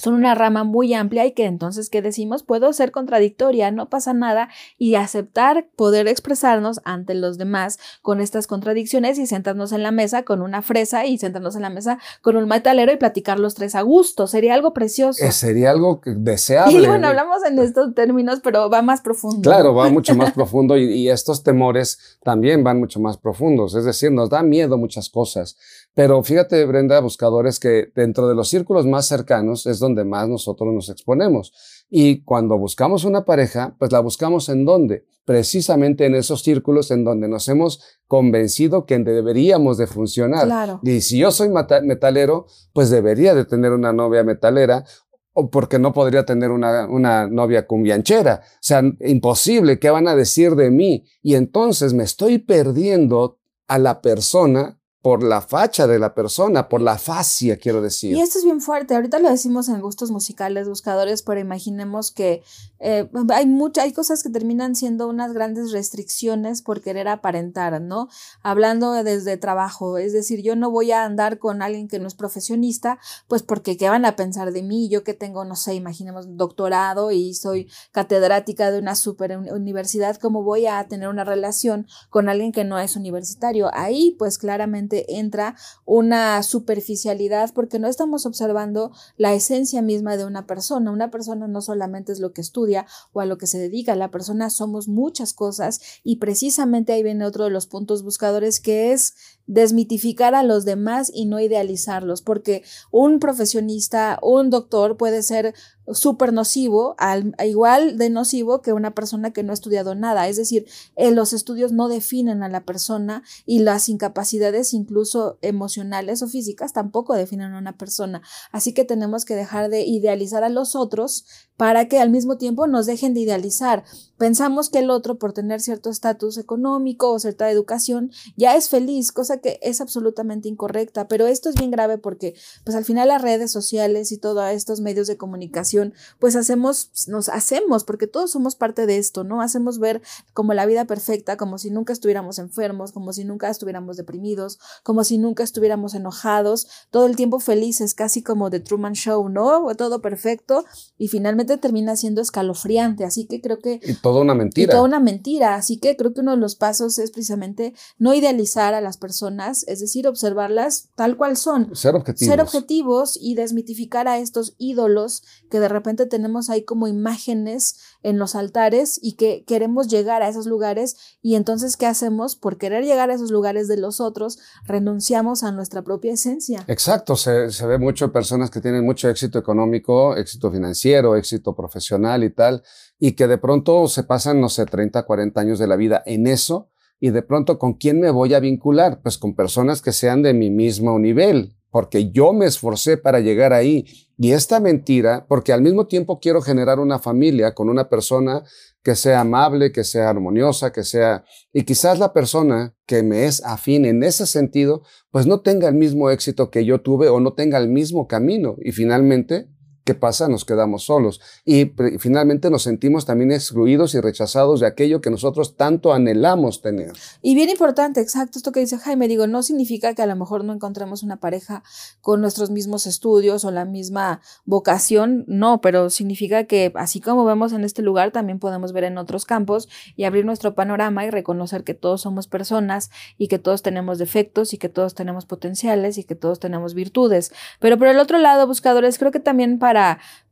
son 0.00 0.14
una 0.14 0.34
rama 0.34 0.64
muy 0.64 0.94
amplia 0.94 1.26
y 1.26 1.32
que 1.32 1.44
entonces, 1.44 1.90
¿qué 1.90 2.02
decimos? 2.02 2.42
Puedo 2.42 2.72
ser 2.72 2.90
contradictoria, 2.90 3.70
no 3.70 3.88
pasa 3.88 4.14
nada 4.14 4.48
y 4.78 4.94
aceptar 4.94 5.68
poder 5.76 6.08
expresarnos 6.08 6.80
ante 6.84 7.14
los 7.14 7.38
demás 7.38 7.78
con 8.02 8.20
estas 8.20 8.46
contradicciones 8.46 9.18
y 9.18 9.26
sentarnos 9.26 9.72
en 9.72 9.82
la 9.82 9.90
mesa 9.90 10.22
con 10.22 10.40
una 10.40 10.62
fresa 10.62 11.04
y 11.04 11.18
sentarnos 11.18 11.56
en 11.56 11.62
la 11.62 11.70
mesa 11.70 11.98
con 12.22 12.36
un 12.36 12.48
metalero 12.48 12.92
y 12.92 12.96
platicar 12.96 13.38
los 13.38 13.54
tres 13.54 13.74
a 13.74 13.82
gusto. 13.82 14.26
Sería 14.26 14.54
algo 14.54 14.72
precioso. 14.72 15.24
Eh, 15.24 15.32
sería 15.32 15.70
algo 15.70 16.00
deseable. 16.04 16.70
Y 16.80 16.86
bueno, 16.86 17.08
hablamos 17.08 17.44
en 17.44 17.58
estos 17.58 17.94
términos, 17.94 18.40
pero 18.42 18.70
va 18.70 18.80
más 18.80 19.02
profundo. 19.02 19.42
Claro, 19.42 19.74
va 19.74 19.88
mucho 19.90 20.14
más 20.14 20.32
profundo 20.32 20.78
y, 20.78 20.84
y 20.84 21.10
estos 21.10 21.42
temores 21.42 21.98
también 22.22 22.64
van 22.64 22.78
mucho 22.78 23.00
más 23.00 23.18
profundos. 23.18 23.74
Es 23.74 23.84
decir, 23.84 24.10
nos 24.10 24.30
da 24.30 24.42
miedo 24.42 24.78
muchas 24.78 25.10
cosas. 25.10 25.56
Pero 25.94 26.22
fíjate, 26.22 26.64
Brenda, 26.66 27.00
buscadores, 27.00 27.58
que 27.58 27.90
dentro 27.94 28.28
de 28.28 28.34
los 28.34 28.48
círculos 28.48 28.86
más 28.86 29.06
cercanos 29.06 29.66
es 29.66 29.78
donde 29.80 30.04
más 30.04 30.28
nosotros 30.28 30.72
nos 30.72 30.88
exponemos. 30.88 31.52
Y 31.90 32.22
cuando 32.22 32.56
buscamos 32.56 33.04
una 33.04 33.24
pareja, 33.24 33.74
pues 33.78 33.90
la 33.90 34.00
buscamos 34.00 34.48
en 34.48 34.64
dónde? 34.64 35.04
Precisamente 35.24 36.06
en 36.06 36.14
esos 36.14 36.42
círculos 36.42 36.90
en 36.92 37.04
donde 37.04 37.28
nos 37.28 37.48
hemos 37.48 37.82
convencido 38.06 38.86
que 38.86 38.98
deberíamos 38.98 39.78
de 39.78 39.88
funcionar. 39.88 40.80
Y 40.82 41.00
si 41.00 41.18
yo 41.18 41.32
soy 41.32 41.48
metalero, 41.82 42.46
pues 42.72 42.90
debería 42.90 43.34
de 43.34 43.44
tener 43.44 43.72
una 43.72 43.92
novia 43.92 44.22
metalera 44.22 44.84
o 45.32 45.50
porque 45.50 45.78
no 45.78 45.92
podría 45.92 46.24
tener 46.24 46.50
una, 46.50 46.86
una 46.88 47.26
novia 47.26 47.66
cumbianchera. 47.66 48.42
O 48.44 48.58
sea, 48.60 48.82
imposible, 49.00 49.78
¿qué 49.78 49.90
van 49.90 50.08
a 50.08 50.16
decir 50.16 50.54
de 50.54 50.70
mí? 50.70 51.04
Y 51.22 51.34
entonces 51.34 51.94
me 51.94 52.04
estoy 52.04 52.38
perdiendo 52.38 53.38
a 53.68 53.78
la 53.78 54.00
persona 54.00 54.79
por 55.02 55.22
la 55.22 55.40
facha 55.40 55.86
de 55.86 55.98
la 55.98 56.14
persona, 56.14 56.68
por 56.68 56.82
la 56.82 56.98
fascia, 56.98 57.56
quiero 57.56 57.80
decir. 57.80 58.14
Y 58.14 58.20
esto 58.20 58.38
es 58.38 58.44
bien 58.44 58.60
fuerte. 58.60 58.94
Ahorita 58.94 59.18
lo 59.18 59.30
decimos 59.30 59.70
en 59.70 59.80
gustos 59.80 60.10
musicales, 60.10 60.68
buscadores, 60.68 61.22
pero 61.22 61.40
imaginemos 61.40 62.12
que 62.12 62.42
eh, 62.80 63.08
hay 63.32 63.46
muchas, 63.46 63.84
hay 63.84 63.92
cosas 63.92 64.22
que 64.22 64.28
terminan 64.28 64.76
siendo 64.76 65.08
unas 65.08 65.32
grandes 65.32 65.72
restricciones 65.72 66.60
por 66.60 66.82
querer 66.82 67.08
aparentar, 67.08 67.80
¿no? 67.80 68.08
Hablando 68.42 68.92
desde 68.92 69.38
trabajo, 69.38 69.96
es 69.96 70.12
decir, 70.12 70.42
yo 70.42 70.54
no 70.54 70.70
voy 70.70 70.92
a 70.92 71.04
andar 71.04 71.38
con 71.38 71.62
alguien 71.62 71.88
que 71.88 71.98
no 71.98 72.06
es 72.06 72.14
profesionista, 72.14 72.98
pues 73.26 73.42
porque 73.42 73.78
qué 73.78 73.88
van 73.88 74.04
a 74.04 74.16
pensar 74.16 74.52
de 74.52 74.62
mí, 74.62 74.90
yo 74.90 75.02
que 75.02 75.14
tengo, 75.14 75.46
no 75.46 75.56
sé, 75.56 75.74
imaginemos 75.74 76.36
doctorado 76.36 77.10
y 77.10 77.32
soy 77.32 77.68
catedrática 77.92 78.70
de 78.70 78.78
una 78.78 78.96
super 78.96 79.38
universidad, 79.38 80.16
¿cómo 80.16 80.42
voy 80.42 80.66
a 80.66 80.86
tener 80.88 81.08
una 81.08 81.24
relación 81.24 81.86
con 82.10 82.28
alguien 82.28 82.52
que 82.52 82.64
no 82.64 82.78
es 82.78 82.96
universitario? 82.96 83.70
Ahí, 83.72 84.14
pues 84.18 84.36
claramente 84.36 84.89
entra 85.08 85.56
una 85.84 86.42
superficialidad 86.42 87.52
porque 87.54 87.78
no 87.78 87.88
estamos 87.88 88.26
observando 88.26 88.92
la 89.16 89.34
esencia 89.34 89.82
misma 89.82 90.16
de 90.16 90.24
una 90.24 90.46
persona. 90.46 90.90
Una 90.90 91.10
persona 91.10 91.48
no 91.48 91.60
solamente 91.60 92.12
es 92.12 92.20
lo 92.20 92.32
que 92.32 92.40
estudia 92.40 92.86
o 93.12 93.20
a 93.20 93.26
lo 93.26 93.38
que 93.38 93.46
se 93.46 93.58
dedica, 93.58 93.94
la 93.94 94.10
persona 94.10 94.50
somos 94.50 94.88
muchas 94.88 95.32
cosas 95.32 95.80
y 96.04 96.16
precisamente 96.16 96.92
ahí 96.92 97.02
viene 97.02 97.24
otro 97.24 97.44
de 97.44 97.50
los 97.50 97.66
puntos 97.66 98.02
buscadores 98.02 98.60
que 98.60 98.92
es 98.92 99.14
desmitificar 99.46 100.34
a 100.34 100.44
los 100.44 100.64
demás 100.64 101.10
y 101.12 101.26
no 101.26 101.40
idealizarlos, 101.40 102.22
porque 102.22 102.62
un 102.92 103.18
profesionista, 103.18 104.18
un 104.22 104.48
doctor 104.48 104.96
puede 104.96 105.24
ser 105.24 105.54
súper 105.92 106.32
nocivo, 106.32 106.94
al, 106.98 107.34
igual 107.44 107.98
de 107.98 108.10
nocivo 108.10 108.62
que 108.62 108.72
una 108.72 108.94
persona 108.94 109.32
que 109.32 109.42
no 109.42 109.52
ha 109.52 109.54
estudiado 109.54 109.94
nada. 109.94 110.28
Es 110.28 110.36
decir, 110.36 110.66
eh, 110.96 111.10
los 111.10 111.32
estudios 111.32 111.72
no 111.72 111.88
definen 111.88 112.42
a 112.42 112.48
la 112.48 112.64
persona 112.64 113.22
y 113.46 113.60
las 113.60 113.88
incapacidades, 113.88 114.72
incluso 114.74 115.38
emocionales 115.42 116.22
o 116.22 116.28
físicas, 116.28 116.72
tampoco 116.72 117.14
definen 117.14 117.52
a 117.54 117.58
una 117.58 117.76
persona. 117.76 118.22
Así 118.52 118.72
que 118.72 118.84
tenemos 118.84 119.24
que 119.24 119.34
dejar 119.34 119.70
de 119.70 119.82
idealizar 119.82 120.44
a 120.44 120.48
los 120.48 120.76
otros 120.76 121.24
para 121.56 121.88
que 121.88 121.98
al 121.98 122.10
mismo 122.10 122.38
tiempo 122.38 122.66
nos 122.66 122.86
dejen 122.86 123.12
de 123.14 123.20
idealizar. 123.20 123.84
Pensamos 124.16 124.70
que 124.70 124.78
el 124.78 124.90
otro, 124.90 125.18
por 125.18 125.32
tener 125.32 125.60
cierto 125.60 125.90
estatus 125.90 126.38
económico 126.38 127.10
o 127.10 127.18
cierta 127.18 127.50
educación, 127.50 128.10
ya 128.36 128.56
es 128.56 128.68
feliz, 128.68 129.12
cosa 129.12 129.38
que 129.38 129.58
es 129.62 129.80
absolutamente 129.80 130.48
incorrecta. 130.48 131.08
Pero 131.08 131.26
esto 131.26 131.48
es 131.48 131.56
bien 131.56 131.70
grave 131.70 131.98
porque, 131.98 132.34
pues 132.64 132.76
al 132.76 132.84
final 132.84 133.08
las 133.08 133.22
redes 133.22 133.50
sociales 133.50 134.12
y 134.12 134.18
todos 134.18 134.50
estos 134.50 134.80
medios 134.80 135.06
de 135.06 135.16
comunicación, 135.16 135.79
pues 136.18 136.36
hacemos, 136.36 136.90
nos 137.08 137.28
hacemos, 137.28 137.84
porque 137.84 138.06
todos 138.06 138.30
somos 138.30 138.56
parte 138.56 138.86
de 138.86 138.98
esto, 138.98 139.24
¿no? 139.24 139.42
Hacemos 139.42 139.78
ver 139.78 140.02
como 140.32 140.54
la 140.54 140.66
vida 140.66 140.84
perfecta, 140.84 141.36
como 141.36 141.58
si 141.58 141.70
nunca 141.70 141.92
estuviéramos 141.92 142.38
enfermos, 142.38 142.92
como 142.92 143.12
si 143.12 143.24
nunca 143.24 143.50
estuviéramos 143.50 143.96
deprimidos, 143.96 144.58
como 144.82 145.04
si 145.04 145.18
nunca 145.18 145.42
estuviéramos 145.42 145.94
enojados, 145.94 146.68
todo 146.90 147.06
el 147.06 147.16
tiempo 147.16 147.40
felices, 147.40 147.94
casi 147.94 148.22
como 148.22 148.50
The 148.50 148.60
Truman 148.60 148.94
Show, 148.94 149.28
¿no? 149.28 149.74
Todo 149.76 150.00
perfecto 150.00 150.64
y 150.98 151.08
finalmente 151.08 151.56
termina 151.56 151.96
siendo 151.96 152.20
escalofriante, 152.20 153.04
así 153.04 153.26
que 153.26 153.40
creo 153.40 153.58
que... 153.58 153.80
Y 153.82 153.94
toda 153.94 154.20
una 154.20 154.34
mentira. 154.34 154.64
Y 154.64 154.70
toda 154.70 154.84
una 154.84 155.00
mentira, 155.00 155.54
así 155.54 155.78
que 155.78 155.96
creo 155.96 156.12
que 156.12 156.20
uno 156.20 156.32
de 156.32 156.36
los 156.36 156.56
pasos 156.56 156.98
es 156.98 157.10
precisamente 157.10 157.74
no 157.98 158.14
idealizar 158.14 158.74
a 158.74 158.80
las 158.80 158.96
personas, 158.96 159.64
es 159.68 159.80
decir, 159.80 160.08
observarlas 160.08 160.88
tal 160.94 161.16
cual 161.16 161.36
son. 161.36 161.74
Ser 161.74 161.94
objetivos. 161.94 162.30
Ser 162.30 162.40
objetivos 162.40 163.18
y 163.20 163.34
desmitificar 163.34 164.08
a 164.08 164.18
estos 164.18 164.54
ídolos 164.58 165.22
que 165.50 165.59
de 165.60 165.68
repente 165.68 166.06
tenemos 166.06 166.50
ahí 166.50 166.64
como 166.64 166.88
imágenes 166.88 167.76
en 168.02 168.18
los 168.18 168.34
altares 168.34 168.98
y 169.00 169.14
que 169.14 169.44
queremos 169.46 169.88
llegar 169.88 170.22
a 170.22 170.28
esos 170.28 170.46
lugares 170.46 170.96
y 171.22 171.36
entonces 171.36 171.76
¿qué 171.76 171.86
hacemos? 171.86 172.36
Por 172.36 172.58
querer 172.58 172.84
llegar 172.84 173.10
a 173.10 173.14
esos 173.14 173.30
lugares 173.30 173.68
de 173.68 173.76
los 173.76 174.00
otros, 174.00 174.38
renunciamos 174.64 175.44
a 175.44 175.52
nuestra 175.52 175.82
propia 175.82 176.12
esencia. 176.12 176.64
Exacto, 176.66 177.16
se, 177.16 177.50
se 177.50 177.66
ve 177.66 177.78
mucho 177.78 178.12
personas 178.12 178.50
que 178.50 178.60
tienen 178.60 178.84
mucho 178.84 179.08
éxito 179.08 179.38
económico, 179.38 180.16
éxito 180.16 180.50
financiero, 180.50 181.16
éxito 181.16 181.54
profesional 181.54 182.24
y 182.24 182.30
tal, 182.30 182.62
y 182.98 183.12
que 183.12 183.26
de 183.26 183.38
pronto 183.38 183.86
se 183.88 184.04
pasan, 184.04 184.40
no 184.40 184.48
sé, 184.48 184.66
30, 184.66 185.04
40 185.04 185.40
años 185.40 185.58
de 185.58 185.66
la 185.66 185.76
vida 185.76 186.02
en 186.06 186.26
eso, 186.26 186.70
y 187.00 187.10
de 187.10 187.22
pronto, 187.22 187.58
¿con 187.58 187.74
quién 187.74 187.98
me 187.98 188.10
voy 188.10 188.34
a 188.34 188.40
vincular? 188.40 189.00
Pues 189.02 189.16
con 189.16 189.34
personas 189.34 189.80
que 189.80 189.92
sean 189.92 190.22
de 190.22 190.34
mi 190.34 190.50
mismo 190.50 190.98
nivel, 190.98 191.56
porque 191.70 192.10
yo 192.10 192.32
me 192.32 192.46
esforcé 192.46 192.96
para 192.96 193.20
llegar 193.20 193.52
ahí. 193.52 193.86
Y 194.18 194.32
esta 194.32 194.60
mentira, 194.60 195.24
porque 195.28 195.52
al 195.52 195.62
mismo 195.62 195.86
tiempo 195.86 196.20
quiero 196.20 196.42
generar 196.42 196.78
una 196.78 196.98
familia 196.98 197.54
con 197.54 197.70
una 197.70 197.88
persona 197.88 198.42
que 198.82 198.94
sea 198.94 199.20
amable, 199.20 199.72
que 199.72 199.84
sea 199.84 200.10
armoniosa, 200.10 200.72
que 200.72 200.84
sea... 200.84 201.24
Y 201.52 201.64
quizás 201.64 201.98
la 201.98 202.12
persona 202.12 202.74
que 202.86 203.02
me 203.02 203.24
es 203.26 203.44
afín 203.44 203.84
en 203.84 204.02
ese 204.02 204.26
sentido, 204.26 204.82
pues 205.10 205.26
no 205.26 205.40
tenga 205.40 205.68
el 205.68 205.74
mismo 205.74 206.10
éxito 206.10 206.50
que 206.50 206.64
yo 206.64 206.80
tuve 206.80 207.08
o 207.08 207.20
no 207.20 207.32
tenga 207.32 207.58
el 207.58 207.68
mismo 207.68 208.08
camino. 208.08 208.56
Y 208.62 208.72
finalmente 208.72 209.48
¿qué 209.84 209.94
pasa? 209.94 210.28
Nos 210.28 210.44
quedamos 210.44 210.84
solos 210.84 211.20
y 211.44 211.72
finalmente 211.98 212.50
nos 212.50 212.62
sentimos 212.62 213.06
también 213.06 213.32
excluidos 213.32 213.94
y 213.94 214.00
rechazados 214.00 214.60
de 214.60 214.66
aquello 214.66 215.00
que 215.00 215.10
nosotros 215.10 215.56
tanto 215.56 215.92
anhelamos 215.92 216.62
tener. 216.62 216.92
Y 217.22 217.34
bien 217.34 217.48
importante, 217.48 218.00
exacto, 218.00 218.38
esto 218.38 218.52
que 218.52 218.60
dice 218.60 218.78
Jaime, 218.78 219.08
digo, 219.08 219.26
no 219.26 219.42
significa 219.42 219.94
que 219.94 220.02
a 220.02 220.06
lo 220.06 220.16
mejor 220.16 220.44
no 220.44 220.52
encontremos 220.52 221.02
una 221.02 221.16
pareja 221.16 221.62
con 222.00 222.20
nuestros 222.20 222.50
mismos 222.50 222.86
estudios 222.86 223.44
o 223.44 223.50
la 223.50 223.64
misma 223.64 224.20
vocación, 224.44 225.24
no, 225.26 225.60
pero 225.60 225.90
significa 225.90 226.44
que 226.44 226.72
así 226.74 227.00
como 227.00 227.24
vemos 227.24 227.52
en 227.52 227.64
este 227.64 227.82
lugar, 227.82 228.10
también 228.10 228.38
podemos 228.38 228.72
ver 228.72 228.84
en 228.84 228.98
otros 228.98 229.24
campos 229.24 229.68
y 229.96 230.04
abrir 230.04 230.24
nuestro 230.24 230.54
panorama 230.54 231.04
y 231.04 231.10
reconocer 231.10 231.64
que 231.64 231.74
todos 231.74 232.02
somos 232.02 232.26
personas 232.26 232.90
y 233.18 233.28
que 233.28 233.38
todos 233.38 233.62
tenemos 233.62 233.98
defectos 233.98 234.52
y 234.54 234.58
que 234.58 234.68
todos 234.68 234.94
tenemos 234.94 235.26
potenciales 235.26 235.98
y 235.98 236.04
que 236.04 236.14
todos 236.14 236.38
tenemos 236.38 236.74
virtudes. 236.74 237.32
Pero 237.58 237.78
por 237.78 237.88
el 237.88 237.98
otro 237.98 238.18
lado, 238.18 238.46
buscadores, 238.46 238.98
creo 238.98 239.10
que 239.10 239.20
también 239.20 239.58
para 239.58 239.79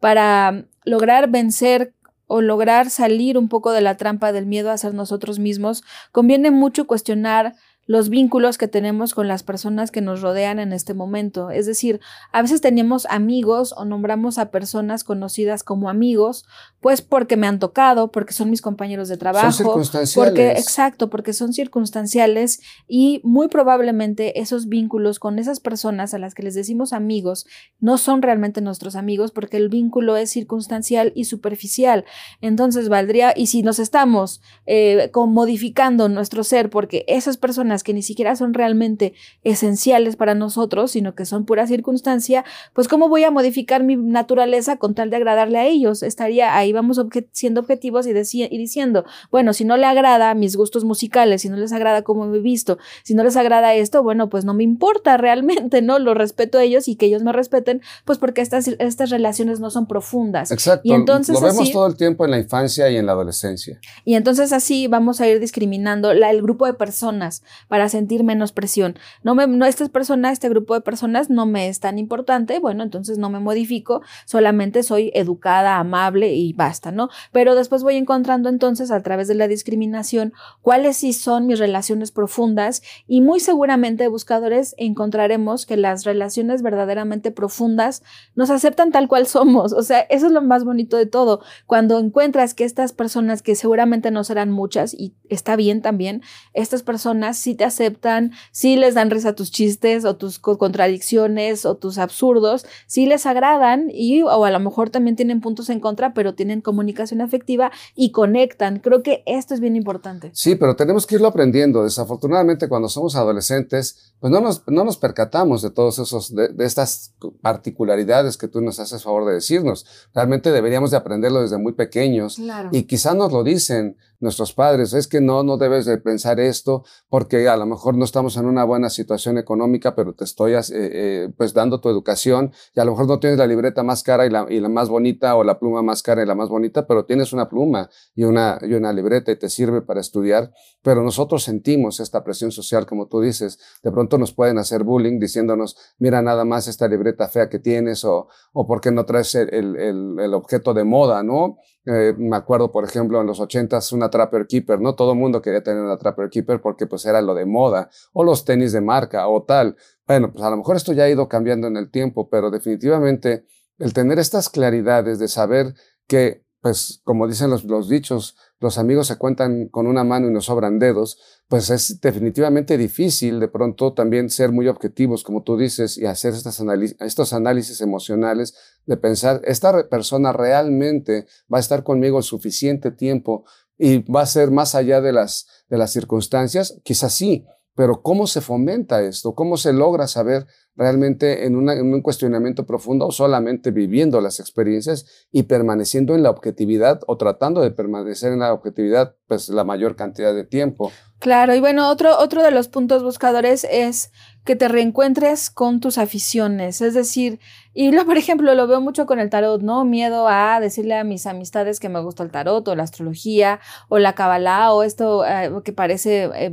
para, 0.01 0.65
lograr 0.89 1.31
vencer 1.31 1.95
o 2.27 2.41
lograr 2.41 2.91
salir 2.91 3.39
un 3.39 3.49
poco 3.49 3.73
de 3.73 3.81
la 3.81 3.97
trampa 3.97 4.33
del 4.33 4.47
miedo 4.47 4.71
a 4.71 4.79
ser 4.79 4.95
nosotros 4.95 5.39
mismos, 5.39 5.83
conviene 6.13 6.51
mucho 6.51 6.87
cuestionar 6.87 7.55
los 7.89 8.11
vínculos 8.11 8.59
que 8.59 8.69
tenemos 8.69 9.15
con 9.15 9.29
las 9.29 9.43
personas 9.43 9.91
que 9.91 10.03
nos 10.03 10.21
rodean 10.21 10.59
en 10.59 10.75
este 10.75 10.93
momento. 10.93 11.51
Es 11.51 11.65
decir, 11.65 12.01
a 12.33 12.43
veces 12.43 12.61
tenemos 12.61 13.07
amigos 13.07 13.75
o 13.77 13.87
nombramos 13.87 14.37
a 14.37 14.51
personas 14.51 15.05
conocidas 15.05 15.63
como 15.63 15.89
amigos, 15.89 16.45
pues 16.81 17.01
porque 17.01 17.39
me 17.39 17.47
han 17.47 17.59
tocado, 17.59 18.13
porque 18.13 18.35
son 18.35 18.51
mis 18.51 18.61
compañeros 18.61 19.09
de 19.09 19.17
trabajo, 19.17 19.51
son 19.53 19.67
circunstanciales. 19.67 20.31
porque 20.31 20.51
exacto, 20.53 21.09
porque 21.09 21.33
son 21.33 21.55
circunstanciales 21.55 22.61
y 22.87 23.23
muy 23.25 23.49
probablemente 23.49 24.39
esos 24.39 24.69
vínculos 24.69 25.19
con 25.19 25.39
esas 25.39 25.59
personas 25.59 26.13
a 26.13 26.19
las 26.19 26.35
que 26.35 26.43
les 26.43 26.55
decimos 26.55 26.93
amigos 26.93 27.47
no 27.81 27.97
son 27.97 28.21
realmente 28.21 28.61
nuestros 28.61 28.97
amigos 28.97 29.33
porque 29.33 29.57
el 29.57 29.71
vínculo 29.71 30.19
es 30.19 30.31
circunstancial 30.31 31.13
y 31.15 31.25
superficial. 31.25 32.05
Entonces 32.43 32.91
valdría 32.91 33.33
y 33.35 33.47
si 33.47 33.63
nos 33.63 33.79
estamos 33.79 34.43
eh, 34.67 35.11
modificando 35.15 36.11
nuestro 36.11 36.45
ser 36.45 36.69
porque 36.69 37.07
esas 37.09 37.39
personas 37.39 37.78
que 37.83 37.95
ni 37.95 38.03
siquiera 38.03 38.37
son 38.37 38.55
realmente 38.55 39.15
esenciales 39.45 40.17
para 40.17 40.35
nosotros, 40.35 40.91
sino 40.93 41.15
que 41.15 41.25
son 41.25 41.45
pura 41.45 41.67
circunstancia, 41.67 42.45
pues 42.73 42.89
cómo 42.89 43.09
voy 43.09 43.25
a 43.25 43.31
modificar 43.31 43.83
mi 43.83 43.97
naturaleza 43.97 44.77
con 44.77 44.95
tal 44.95 45.11
de 45.11 45.17
agradarle 45.17 45.59
a 45.59 45.67
ellos. 45.67 46.03
Estaría 46.03 46.57
ahí, 46.57 46.73
vamos 46.73 47.01
siendo 47.33 47.61
objetivos 47.61 48.07
y, 48.07 48.11
y 48.11 48.59
diciendo, 48.59 49.05
bueno, 49.31 49.53
si 49.53 49.65
no 49.65 49.77
le 49.77 49.87
agrada 49.87 50.35
mis 50.35 50.57
gustos 50.57 50.85
musicales, 50.85 51.43
si 51.43 51.49
no 51.49 51.57
les 51.57 51.73
agrada 51.73 52.03
cómo 52.03 52.27
me 52.27 52.39
he 52.39 52.41
visto, 52.41 52.79
si 53.03 53.15
no 53.15 53.25
les 53.25 53.37
agrada 53.37 53.75
esto, 53.75 54.03
bueno, 54.03 54.29
pues 54.29 54.45
no 54.45 54.55
me 54.55 54.65
importa 54.65 55.17
realmente, 55.17 55.83
¿no? 55.83 55.99
Lo 55.99 56.15
respeto 56.15 56.59
a 56.59 56.65
ellos 56.65 56.89
y 56.89 56.97
que 56.97 57.07
ellos 57.07 57.23
me 57.23 57.33
respeten, 57.33 57.83
pues 58.05 58.19
porque 58.19 58.41
estas, 58.41 58.69
estas 58.69 59.11
relaciones 59.11 59.61
no 59.61 59.71
son 59.71 59.87
profundas. 59.87 60.51
Exacto. 60.51 60.83
Y 60.85 60.93
entonces, 60.93 61.35
Lo 61.35 61.41
vemos 61.41 61.71
todo 61.71 61.87
el 61.87 61.97
tiempo 61.97 62.25
en 62.25 62.31
la 62.31 62.39
infancia 62.39 62.91
y 62.91 62.97
en 62.97 63.07
la 63.07 63.13
adolescencia. 63.13 63.81
Y 64.05 64.15
entonces 64.15 64.53
así 64.53 64.87
vamos 64.87 65.21
a 65.21 65.29
ir 65.29 65.41
discriminando 65.41 66.15
la, 66.15 66.31
el 66.31 66.43
grupo 66.43 66.67
de 66.67 66.75
personas 66.75 67.43
para 67.69 67.89
sentir 67.89 68.25
menos 68.25 68.53
presión. 68.53 68.99
No 69.23 69.35
me, 69.35 69.47
no, 69.47 69.67
esta 69.67 69.87
persona, 69.89 70.33
este 70.33 70.49
grupo 70.49 70.75
de 70.75 70.81
personas 70.81 71.31
no 71.31 71.47
me 71.47 71.69
es 71.69 71.81
tan 71.81 71.99
importante, 71.99 72.59
bueno, 72.59 72.83
entonces 72.83 73.19
no 73.19 73.31
me 73.31 73.39
modifico, 73.41 74.03
solamente 74.25 74.83
soy 74.83 75.11
educada, 75.15 75.79
amable 75.79 76.35
y 76.35 76.53
basta, 76.53 76.91
¿no? 76.91 77.09
Pero 77.33 77.55
después 77.55 77.83
voy 77.83 77.97
encontrando 77.97 78.49
entonces 78.49 78.91
a 78.91 79.03
través 79.03 79.29
de 79.29 79.35
la 79.35 79.49
discriminación 79.49 80.33
cuáles 80.63 80.97
sí 80.97 81.13
son 81.13 81.47
mis 81.47 81.59
relaciones 81.59 82.11
profundas 82.11 82.83
y 83.07 83.21
muy 83.21 83.41
seguramente 83.41 84.09
buscadores 84.09 84.75
encontraremos 84.79 85.67
que 85.67 85.77
las 85.77 86.05
relaciones 86.05 86.63
verdaderamente 86.63 87.31
profundas 87.31 88.03
nos 88.35 88.51
aceptan 88.51 88.93
tal 88.93 89.09
cual 89.09 89.27
somos, 89.27 89.73
o 89.73 89.83
sea, 89.83 90.01
eso 90.01 90.27
es 90.27 90.33
lo 90.33 90.43
más 90.43 90.65
bonito 90.65 90.97
de 90.97 91.07
todo, 91.07 91.41
cuando 91.67 91.99
encuentras 91.99 92.55
que 92.55 92.65
estas 92.65 92.93
personas 92.93 93.43
que 93.43 93.55
seguramente 93.55 94.11
no 94.11 94.25
serán 94.25 94.51
muchas 94.51 94.95
y 94.95 95.15
está 95.29 95.57
bien 95.57 95.83
también, 95.83 96.23
estas 96.55 96.83
personas 96.83 97.37
sí 97.37 97.55
te 97.59 97.65
aceptan, 97.65 98.33
si 98.53 98.77
les 98.77 98.95
dan 98.95 99.11
risa 99.11 99.35
tus 99.35 99.51
chistes 99.51 100.07
o 100.07 100.17
tus 100.17 100.39
contradicciones 100.39 101.67
o 101.67 101.75
tus 101.77 101.99
absurdos, 101.99 102.65
si 102.87 103.05
les 103.05 103.27
agradan 103.27 103.91
y 103.93 104.23
o 104.23 104.45
a 104.45 104.51
lo 104.51 104.61
mejor 104.61 104.89
también 104.89 105.17
tienen 105.17 105.43
puntos 105.43 105.69
en 105.69 105.81
contra, 105.81 106.15
pero 106.15 106.35
tienen 106.35 106.63
comunicación 106.63 107.21
afectiva 107.21 107.71
y 107.95 108.13
conectan. 108.13 108.79
Creo 108.79 109.03
que 109.03 109.23
esto 109.27 109.53
es 109.53 109.61
bien 109.61 109.77
importante. 109.77 110.31
Sí, 110.33 110.55
pero 110.55 110.77
tenemos 110.77 111.07
que 111.07 111.17
irlo 111.17 111.29
aprendiendo. 111.29 111.85
Desafortunadamente, 111.85 112.69
cuando 112.69 112.89
somos 112.89 113.17
adolescentes, 113.17 114.15
pues 114.21 114.33
no 114.33 114.41
nos, 114.41 114.63
no 114.67 114.85
nos 114.85 114.97
percatamos 114.97 115.61
de 115.61 115.71
todos 115.71 115.99
esos, 115.99 116.35
de, 116.35 116.49
de 116.49 116.65
estas 116.65 117.15
particularidades 117.43 118.39
que 118.39 118.49
tú 118.49 118.61
nos 118.61 118.81
haces 118.81 119.03
favor 119.03 119.27
de 119.27 119.35
decirnos. 119.35 119.85
Realmente 120.15 120.53
deberíamos 120.53 120.91
de 120.91 120.97
aprenderlo 120.97 121.43
desde 121.43 121.59
muy 121.59 121.73
pequeños. 121.73 122.37
Claro. 122.37 122.71
Y 122.73 122.85
quizás 122.85 123.15
nos 123.15 123.33
lo 123.33 123.43
dicen 123.43 123.97
nuestros 124.21 124.53
padres, 124.53 124.93
es 124.95 125.07
que 125.07 125.21
no, 125.21 125.43
no 125.43 125.59
debes 125.59 125.87
de 125.87 125.99
pensar 125.99 126.41
esto 126.41 126.85
porque 127.09 127.48
a 127.49 127.57
lo 127.57 127.67
mejor 127.67 127.97
no 127.97 128.05
estamos 128.05 128.37
en 128.37 128.47
una 128.47 128.65
buena 128.65 128.91
situación 128.91 129.39
económica, 129.39 129.95
pero 129.95 130.15
te 130.15 130.25
estoy 130.25 130.55
eh, 130.55 130.61
eh, 130.71 131.29
pues 131.37 131.55
dando 131.55 131.81
tu 131.81 131.89
educación 131.89 132.53
y 132.75 132.81
a 132.81 132.85
lo 132.85 132.93
mejor 132.93 133.07
no 133.09 133.19
tienes 133.19 133.39
la 133.39 133.47
libreta 133.47 133.83
más 133.83 134.03
cara 134.03 134.27
y 134.27 134.31
la, 134.31 134.47
y 134.49 134.61
la, 134.61 134.69
más 134.69 134.89
bonita 134.89 135.35
o 135.37 135.45
la 135.45 135.59
pluma 135.59 135.83
más 135.83 136.03
cara 136.03 136.23
y 136.23 136.27
la 136.27 136.35
más 136.35 136.49
bonita, 136.49 136.87
pero 136.87 137.05
tienes 137.05 137.33
una 137.33 137.49
pluma 137.49 137.89
y 138.15 138.25
una, 138.25 138.59
y 138.63 138.75
una 138.75 138.93
libreta 138.93 139.33
y 139.33 139.37
te 139.37 139.49
sirve 139.49 139.83
para 139.83 140.01
estudiar, 140.01 140.53
pero 140.83 141.03
nosotros 141.03 141.43
sentimos 141.43 142.01
esta 142.01 142.23
presión 142.25 142.53
social, 142.53 142.87
como 142.87 143.07
tú 143.09 143.21
dices, 143.21 143.59
de 143.83 143.91
pronto 143.91 144.19
nos 144.19 144.33
pueden 144.33 144.59
hacer 144.59 144.85
bullying 144.85 145.19
diciéndonos, 145.19 145.77
mira 145.99 146.23
nada 146.23 146.45
más 146.45 146.69
esta 146.69 146.89
libreta 146.89 147.29
fea 147.29 147.49
que 147.49 147.59
tienes 147.59 148.05
o, 148.05 148.29
o 148.53 148.67
por 148.67 148.81
qué 148.81 148.91
no 148.91 149.05
traes 149.05 149.35
el, 149.35 149.53
el, 149.55 150.19
el 150.19 150.35
objeto 150.35 150.75
de 150.75 150.85
moda, 150.85 151.23
¿no? 151.23 151.59
Eh, 151.91 152.15
me 152.19 152.37
acuerdo, 152.37 152.71
por 152.71 152.85
ejemplo, 152.85 153.19
en 153.19 153.27
los 153.27 153.41
ochentas, 153.41 153.93
una 153.93 154.11
Trapper 154.11 154.47
Keeper, 154.47 154.79
¿no? 154.79 154.95
Todo 154.95 155.13
el 155.13 155.19
mundo 155.19 155.41
quería 155.41 155.63
tener 155.63 155.83
una 155.83 155.97
Trapper 155.97 156.29
Keeper 156.29 156.61
porque 156.61 156.87
pues 156.87 157.07
era 157.07 157.23
lo 157.23 157.35
de 157.39 157.47
moda, 157.47 157.91
o 158.13 158.25
los 158.25 158.45
tenis 158.45 158.73
de 158.73 158.81
marca, 158.81 159.29
o 159.29 159.45
tal. 159.45 159.77
Bueno, 160.07 160.33
pues 160.33 160.45
a 160.45 160.51
lo 160.51 160.57
mejor 160.57 160.77
esto 160.77 160.93
ya 160.93 161.05
ha 161.05 161.09
ido 161.09 161.29
cambiando 161.29 161.67
en 161.67 161.77
el 161.77 161.91
tiempo, 161.91 162.29
pero 162.29 162.51
definitivamente 162.51 163.47
el 163.79 163.93
tener 163.93 164.19
estas 164.19 164.49
claridades 164.49 165.19
de 165.19 165.29
saber 165.29 165.75
que, 166.07 166.45
pues, 166.61 167.01
como 167.05 167.29
dicen 167.29 167.51
los, 167.51 167.65
los 167.65 167.89
dichos, 167.89 168.37
los 168.61 168.79
amigos 168.79 169.07
se 169.07 169.17
cuentan 169.17 169.69
con 169.69 169.87
una 169.87 170.03
mano 170.03 170.27
y 170.27 170.33
nos 170.33 170.47
sobran 170.47 170.79
dedos, 170.81 171.19
pues 171.47 171.71
es 171.71 172.01
definitivamente 172.01 172.77
difícil 172.77 173.39
de 173.39 173.49
pronto 173.49 173.95
también 173.95 174.31
ser 174.31 174.51
muy 174.51 174.67
objetivos, 174.67 175.23
como 175.23 175.45
tú 175.45 175.57
dices, 175.57 175.97
y 175.97 176.07
hacer 176.07 176.35
estas 176.35 176.61
estos 177.01 177.33
análisis 177.33 177.81
emocionales 177.81 178.55
de 178.85 178.97
pensar, 178.97 179.41
esta 179.45 179.89
persona 179.89 180.33
realmente 180.33 181.27
va 181.53 181.59
a 181.59 181.61
estar 181.61 181.85
conmigo 181.85 182.21
suficiente 182.23 182.91
tiempo 182.91 183.45
y 183.79 183.99
va 184.11 184.23
a 184.23 184.27
ser 184.27 184.51
más 184.51 184.75
allá 184.75 185.01
de 185.01 185.13
las, 185.13 185.47
de 185.69 185.79
las 185.79 185.93
circunstancias, 185.93 186.81
quizás 186.83 187.15
sí, 187.15 187.47
pero 187.79 188.03
¿cómo 188.03 188.27
se 188.27 188.41
fomenta 188.41 189.03
esto? 189.03 189.37
¿Cómo 189.37 189.57
se 189.57 189.73
logra 189.73 190.09
saber 190.09 190.49
realmente 190.75 191.47
en, 191.47 191.55
un 191.55 192.03
cuestionamiento 192.03 192.67
profundo 192.67 193.07
o 193.07 193.13
solamente 193.13 193.71
viviendo 193.71 194.21
las 194.21 194.41
experiencias 194.41 195.27
y 195.31 195.45
permaneciendo 195.45 196.17
en 196.17 196.25
la 196.25 196.31
objetividad 196.31 197.01
o 197.07 197.17
tratando 197.17 197.61
de 197.61 197.71
permanecer 197.71 198.33
en 198.33 198.41
la 198.41 198.53
objetividad 198.53 199.15
pues 199.29 199.49
la 199.49 199.63
mayor 199.63 199.95
cantidad 199.95 200.35
de 200.35 200.43
tiempo? 200.43 200.91
Claro, 201.21 201.55
y 201.55 201.61
bueno, 201.61 201.89
otro, 201.89 202.19
otro 202.19 202.43
de 202.43 202.51
los 202.51 202.67
puntos 202.67 203.05
buscadores 203.05 203.65
es 203.71 204.11
que 204.45 204.57
te 204.57 204.67
reencuentres 204.67 205.51
con 205.51 205.79
tus 205.79 205.99
aficiones, 205.99 206.81
es 206.81 206.95
decir, 206.95 207.39
y 207.81 207.93
por 207.93 208.19
ejemplo, 208.19 208.57
lo 208.57 208.67
veo 208.67 208.81
mucho 208.81 209.07
con 209.07 209.21
el 209.21 209.31
tarot, 209.31 209.63
¿no? 209.63 209.85
Miedo 209.85 210.27
a 210.27 210.59
decirle 210.59 210.97
a 210.97 211.05
mis 211.05 211.29
amistades 211.29 211.79
que 211.79 211.89
me 211.89 212.01
gusta 212.01 212.25
el 212.25 212.33
tarot 212.33 212.67
o 212.67 212.75
la 212.75 212.83
astrología 212.83 213.61
o 213.89 214.01
la 214.01 214.17
cabalá 214.17 214.73
o 214.73 214.83
esto 214.83 215.25
eh, 215.25 215.53
que 215.65 215.73
parece 215.73 216.29
eh, 216.35 216.51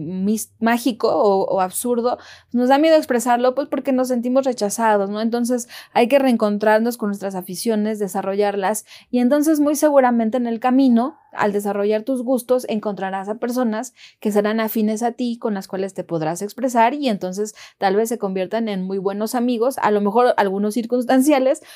mágico 0.59 1.07
o, 1.07 1.45
o, 1.45 1.61
absurdo. 1.61 2.19
Nos 2.51 2.69
da 2.69 2.77
miedo 2.77 2.95
expresarlo 2.95 3.55
pues 3.55 3.67
porque 3.69 3.91
nos 3.91 4.09
sentimos 4.09 4.45
rechazados, 4.45 5.09
¿no? 5.09 5.19
Entonces 5.19 5.67
hay 5.93 6.07
que 6.09 6.19
reencontrarnos 6.19 6.95
con 6.95 7.09
nuestras 7.09 7.33
aficiones, 7.33 7.97
desarrollarlas 7.97 8.85
y 9.09 9.17
entonces 9.17 9.59
muy 9.59 9.73
seguramente 9.73 10.37
en 10.37 10.45
el 10.45 10.59
camino 10.59 11.17
al 11.35 11.51
desarrollar 11.51 12.03
tus 12.03 12.23
gustos 12.23 12.65
encontrarás 12.69 13.29
a 13.29 13.35
personas 13.35 13.93
que 14.19 14.31
serán 14.31 14.59
afines 14.59 15.03
a 15.03 15.11
ti, 15.11 15.37
con 15.37 15.53
las 15.53 15.67
cuales 15.67 15.93
te 15.93 16.03
podrás 16.03 16.41
expresar 16.41 16.93
y 16.93 17.09
entonces 17.09 17.55
tal 17.77 17.95
vez 17.95 18.09
se 18.09 18.17
conviertan 18.17 18.69
en 18.69 18.83
muy 18.83 18.97
buenos 18.97 19.35
amigos, 19.35 19.77
a 19.79 19.91
lo 19.91 20.01
mejor 20.01 20.33
algunos 20.37 20.77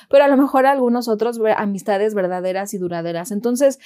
pero 0.10 0.24
a 0.24 0.27
lo 0.27 0.38
mejor 0.38 0.65
algunos 0.65 1.08
otros 1.08 1.39
amistades 1.55 2.13
verdaderas 2.13 2.74
y 2.74 2.77
duraderas. 2.77 3.31
Entonces, 3.31 3.79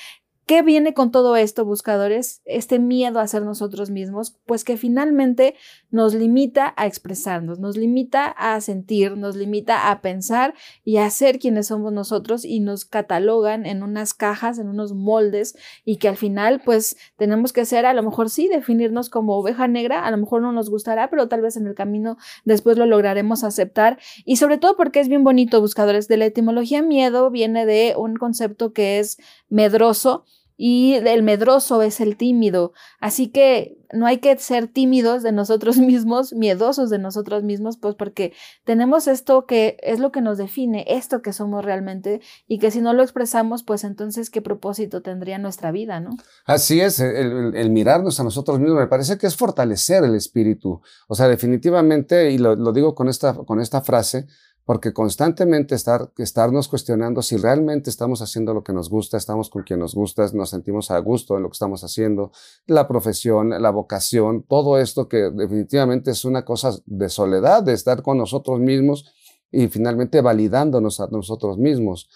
¿Qué 0.45 0.61
viene 0.61 0.93
con 0.93 1.09
todo 1.09 1.37
esto, 1.37 1.63
buscadores? 1.63 2.41
Este 2.43 2.77
miedo 2.77 3.21
a 3.21 3.27
ser 3.27 3.43
nosotros 3.43 3.89
mismos, 3.89 4.35
pues 4.45 4.65
que 4.65 4.75
finalmente 4.75 5.55
nos 5.89 6.13
limita 6.13 6.73
a 6.75 6.85
expresarnos, 6.85 7.59
nos 7.59 7.77
limita 7.77 8.25
a 8.25 8.59
sentir, 8.59 9.15
nos 9.15 9.37
limita 9.37 9.89
a 9.89 10.01
pensar 10.01 10.53
y 10.83 10.97
a 10.97 11.09
ser 11.11 11.39
quienes 11.39 11.67
somos 11.67 11.93
nosotros 11.93 12.43
y 12.43 12.59
nos 12.59 12.83
catalogan 12.83 13.65
en 13.65 13.83
unas 13.83 14.13
cajas, 14.13 14.59
en 14.59 14.67
unos 14.67 14.93
moldes 14.93 15.55
y 15.85 15.95
que 15.95 16.09
al 16.09 16.17
final 16.17 16.61
pues 16.65 16.97
tenemos 17.15 17.53
que 17.53 17.63
ser, 17.63 17.85
a 17.85 17.93
lo 17.93 18.03
mejor 18.03 18.29
sí, 18.29 18.49
definirnos 18.49 19.09
como 19.09 19.37
oveja 19.37 19.69
negra, 19.69 20.05
a 20.05 20.11
lo 20.11 20.17
mejor 20.17 20.41
no 20.41 20.51
nos 20.51 20.69
gustará, 20.69 21.09
pero 21.09 21.29
tal 21.29 21.39
vez 21.39 21.55
en 21.55 21.67
el 21.67 21.73
camino 21.73 22.17
después 22.43 22.77
lo 22.77 22.85
lograremos 22.85 23.45
aceptar 23.45 23.97
y 24.25 24.35
sobre 24.35 24.57
todo 24.57 24.75
porque 24.75 24.99
es 24.99 25.07
bien 25.07 25.23
bonito, 25.23 25.61
buscadores, 25.61 26.09
de 26.09 26.17
la 26.17 26.25
etimología 26.25 26.81
miedo 26.81 27.29
viene 27.29 27.65
de 27.65 27.93
un 27.95 28.17
concepto 28.17 28.73
que 28.73 28.99
es 28.99 29.17
medroso, 29.47 30.25
y 30.57 30.95
el 30.95 31.23
medroso 31.23 31.81
es 31.81 31.99
el 31.99 32.17
tímido. 32.17 32.73
Así 32.99 33.27
que 33.27 33.77
no 33.91 34.05
hay 34.05 34.17
que 34.17 34.37
ser 34.37 34.67
tímidos 34.67 35.23
de 35.23 35.31
nosotros 35.31 35.77
mismos, 35.77 36.33
miedosos 36.33 36.89
de 36.89 36.99
nosotros 36.99 37.43
mismos, 37.43 37.77
pues 37.77 37.95
porque 37.95 38.33
tenemos 38.63 39.07
esto 39.07 39.45
que 39.45 39.77
es 39.81 39.99
lo 39.99 40.11
que 40.11 40.21
nos 40.21 40.37
define, 40.37 40.85
esto 40.87 41.21
que 41.21 41.33
somos 41.33 41.63
realmente 41.63 42.21
y 42.47 42.59
que 42.59 42.71
si 42.71 42.81
no 42.81 42.93
lo 42.93 43.03
expresamos, 43.03 43.63
pues 43.63 43.83
entonces 43.83 44.29
qué 44.29 44.41
propósito 44.41 45.01
tendría 45.01 45.37
nuestra 45.37 45.71
vida, 45.71 45.99
¿no? 45.99 46.11
Así 46.45 46.81
es, 46.81 46.99
el, 46.99 47.69
mirarnos 47.69 48.19
a 48.19 48.23
nosotros 48.23 48.59
mismos 48.59 48.79
me 48.79 48.87
parece 48.87 49.17
que 49.17 49.27
es 49.27 49.35
fortalecer 49.35 50.03
el 50.03 50.15
espíritu. 50.15 50.81
O 51.07 51.15
sea, 51.15 51.27
definitivamente, 51.27 52.31
y 52.31 52.37
lo, 52.37 52.55
lo 52.55 52.73
digo 52.73 52.95
con 52.95 53.09
esta, 53.09 53.33
con 53.33 53.59
esta 53.59 53.81
frase, 53.81 54.27
porque 54.65 54.93
constantemente 54.93 55.75
estar, 55.75 56.11
estarnos 56.17 56.67
cuestionando 56.67 57.21
si 57.21 57.35
realmente 57.37 57.89
estamos 57.89 58.21
haciendo 58.21 58.53
lo 58.53 58.63
que 58.63 58.71
nos 58.71 58.89
gusta, 58.89 59.17
estamos 59.17 59.49
con 59.49 59.63
quien 59.63 59.79
nos 59.79 59.93
gusta, 59.93 60.25
nos 60.33 60.51
sentimos 60.51 60.89
a 60.89 60.97
gusto 60.99 61.35
en 61.35 61.43
lo 61.43 61.49
que 61.49 61.53
estamos 61.53 61.83
haciendo, 61.83 62.31
la 62.65 62.87
profesión, 62.87 63.49
la 63.49 63.71
vocación, 63.71 64.43
todo 64.43 64.77
esto 64.77 65.09
que 65.09 65.29
definitivamente 65.31 66.11
es 66.11 66.23
una 66.23 66.45
cosa 66.45 66.71
de 66.85 67.09
soledad, 67.09 67.63
de 67.63 67.73
estar 67.73 68.01
con 68.01 68.17
nosotros 68.17 68.59
mismos 68.59 69.13
y 69.51 69.67
finalmente 69.67 70.21
validándonos 70.21 70.99
a 71.01 71.07
nosotros 71.07 71.57
mismos. 71.57 72.09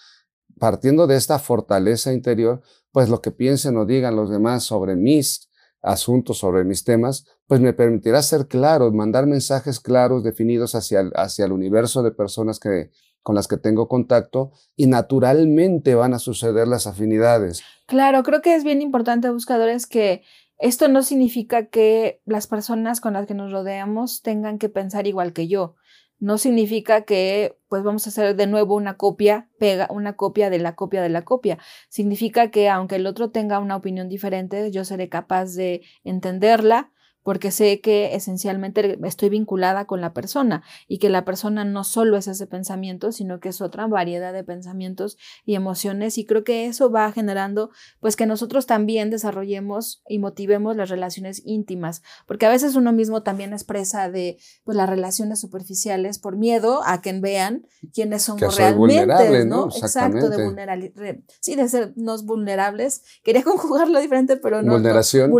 Partiendo 0.58 1.06
de 1.06 1.16
esta 1.16 1.38
fortaleza 1.38 2.12
interior, 2.12 2.62
pues 2.92 3.10
lo 3.10 3.20
que 3.20 3.30
piensen 3.30 3.76
o 3.76 3.84
digan 3.84 4.16
los 4.16 4.30
demás 4.30 4.64
sobre 4.64 4.96
mis 4.96 5.47
asuntos, 5.82 6.38
sobre 6.38 6.64
mis 6.64 6.84
temas, 6.84 7.26
pues 7.46 7.60
me 7.60 7.72
permitirá 7.72 8.22
ser 8.22 8.46
claro, 8.48 8.92
mandar 8.92 9.26
mensajes 9.26 9.80
claros, 9.80 10.24
definidos 10.24 10.74
hacia 10.74 11.00
el, 11.00 11.12
hacia 11.14 11.44
el 11.44 11.52
universo 11.52 12.02
de 12.02 12.10
personas 12.10 12.58
que, 12.58 12.90
con 13.22 13.34
las 13.34 13.48
que 13.48 13.56
tengo 13.56 13.88
contacto 13.88 14.52
y 14.76 14.86
naturalmente 14.86 15.94
van 15.94 16.14
a 16.14 16.18
suceder 16.18 16.66
las 16.68 16.86
afinidades. 16.86 17.62
Claro, 17.86 18.22
creo 18.22 18.42
que 18.42 18.54
es 18.54 18.64
bien 18.64 18.82
importante, 18.82 19.30
buscadores, 19.30 19.86
que 19.86 20.22
esto 20.58 20.88
no 20.88 21.02
significa 21.02 21.66
que 21.66 22.20
las 22.24 22.46
personas 22.46 23.00
con 23.00 23.12
las 23.12 23.26
que 23.26 23.34
nos 23.34 23.52
rodeamos 23.52 24.22
tengan 24.22 24.58
que 24.58 24.68
pensar 24.68 25.06
igual 25.06 25.32
que 25.32 25.46
yo 25.46 25.76
no 26.20 26.38
significa 26.38 27.02
que 27.02 27.56
pues 27.68 27.82
vamos 27.82 28.06
a 28.06 28.10
hacer 28.10 28.34
de 28.36 28.46
nuevo 28.46 28.74
una 28.74 28.96
copia, 28.96 29.48
pega 29.58 29.86
una 29.90 30.16
copia 30.16 30.50
de 30.50 30.58
la 30.58 30.74
copia 30.74 31.02
de 31.02 31.08
la 31.08 31.22
copia. 31.22 31.58
Significa 31.88 32.50
que 32.50 32.68
aunque 32.68 32.96
el 32.96 33.06
otro 33.06 33.30
tenga 33.30 33.58
una 33.58 33.76
opinión 33.76 34.08
diferente, 34.08 34.70
yo 34.70 34.84
seré 34.84 35.08
capaz 35.08 35.54
de 35.54 35.82
entenderla, 36.04 36.92
porque 37.28 37.50
sé 37.50 37.82
que 37.82 38.14
esencialmente 38.14 38.98
estoy 39.04 39.28
vinculada 39.28 39.84
con 39.84 40.00
la 40.00 40.14
persona 40.14 40.62
y 40.86 40.96
que 40.96 41.10
la 41.10 41.26
persona 41.26 41.62
no 41.62 41.84
solo 41.84 42.16
es 42.16 42.26
ese 42.26 42.46
pensamiento, 42.46 43.12
sino 43.12 43.38
que 43.38 43.50
es 43.50 43.60
otra 43.60 43.86
variedad 43.86 44.32
de 44.32 44.44
pensamientos 44.44 45.18
y 45.44 45.54
emociones 45.54 46.16
y 46.16 46.24
creo 46.24 46.42
que 46.42 46.64
eso 46.64 46.90
va 46.90 47.12
generando 47.12 47.68
pues 48.00 48.16
que 48.16 48.24
nosotros 48.24 48.64
también 48.64 49.10
desarrollemos 49.10 50.02
y 50.08 50.20
motivemos 50.20 50.74
las 50.74 50.88
relaciones 50.88 51.42
íntimas, 51.44 52.02
porque 52.26 52.46
a 52.46 52.48
veces 52.48 52.76
uno 52.76 52.94
mismo 52.94 53.22
también 53.22 53.52
expresa 53.52 54.08
de 54.08 54.38
pues 54.64 54.78
las 54.78 54.88
relaciones 54.88 55.38
superficiales 55.38 56.18
por 56.18 56.38
miedo 56.38 56.80
a 56.86 57.02
que 57.02 57.12
vean 57.12 57.66
quiénes 57.92 58.22
somos 58.22 58.56
realmente, 58.56 59.44
¿no? 59.44 59.68
Exacto, 59.68 60.30
de 60.30 60.46
vulnerabilidad, 60.46 61.16
sí, 61.40 61.56
de 61.56 61.68
sernos 61.68 62.24
vulnerables. 62.24 63.02
Quería 63.22 63.42
conjugarlo 63.44 64.00
diferente, 64.00 64.38
pero 64.38 64.62
no. 64.62 64.72
Vulneración. 64.72 65.30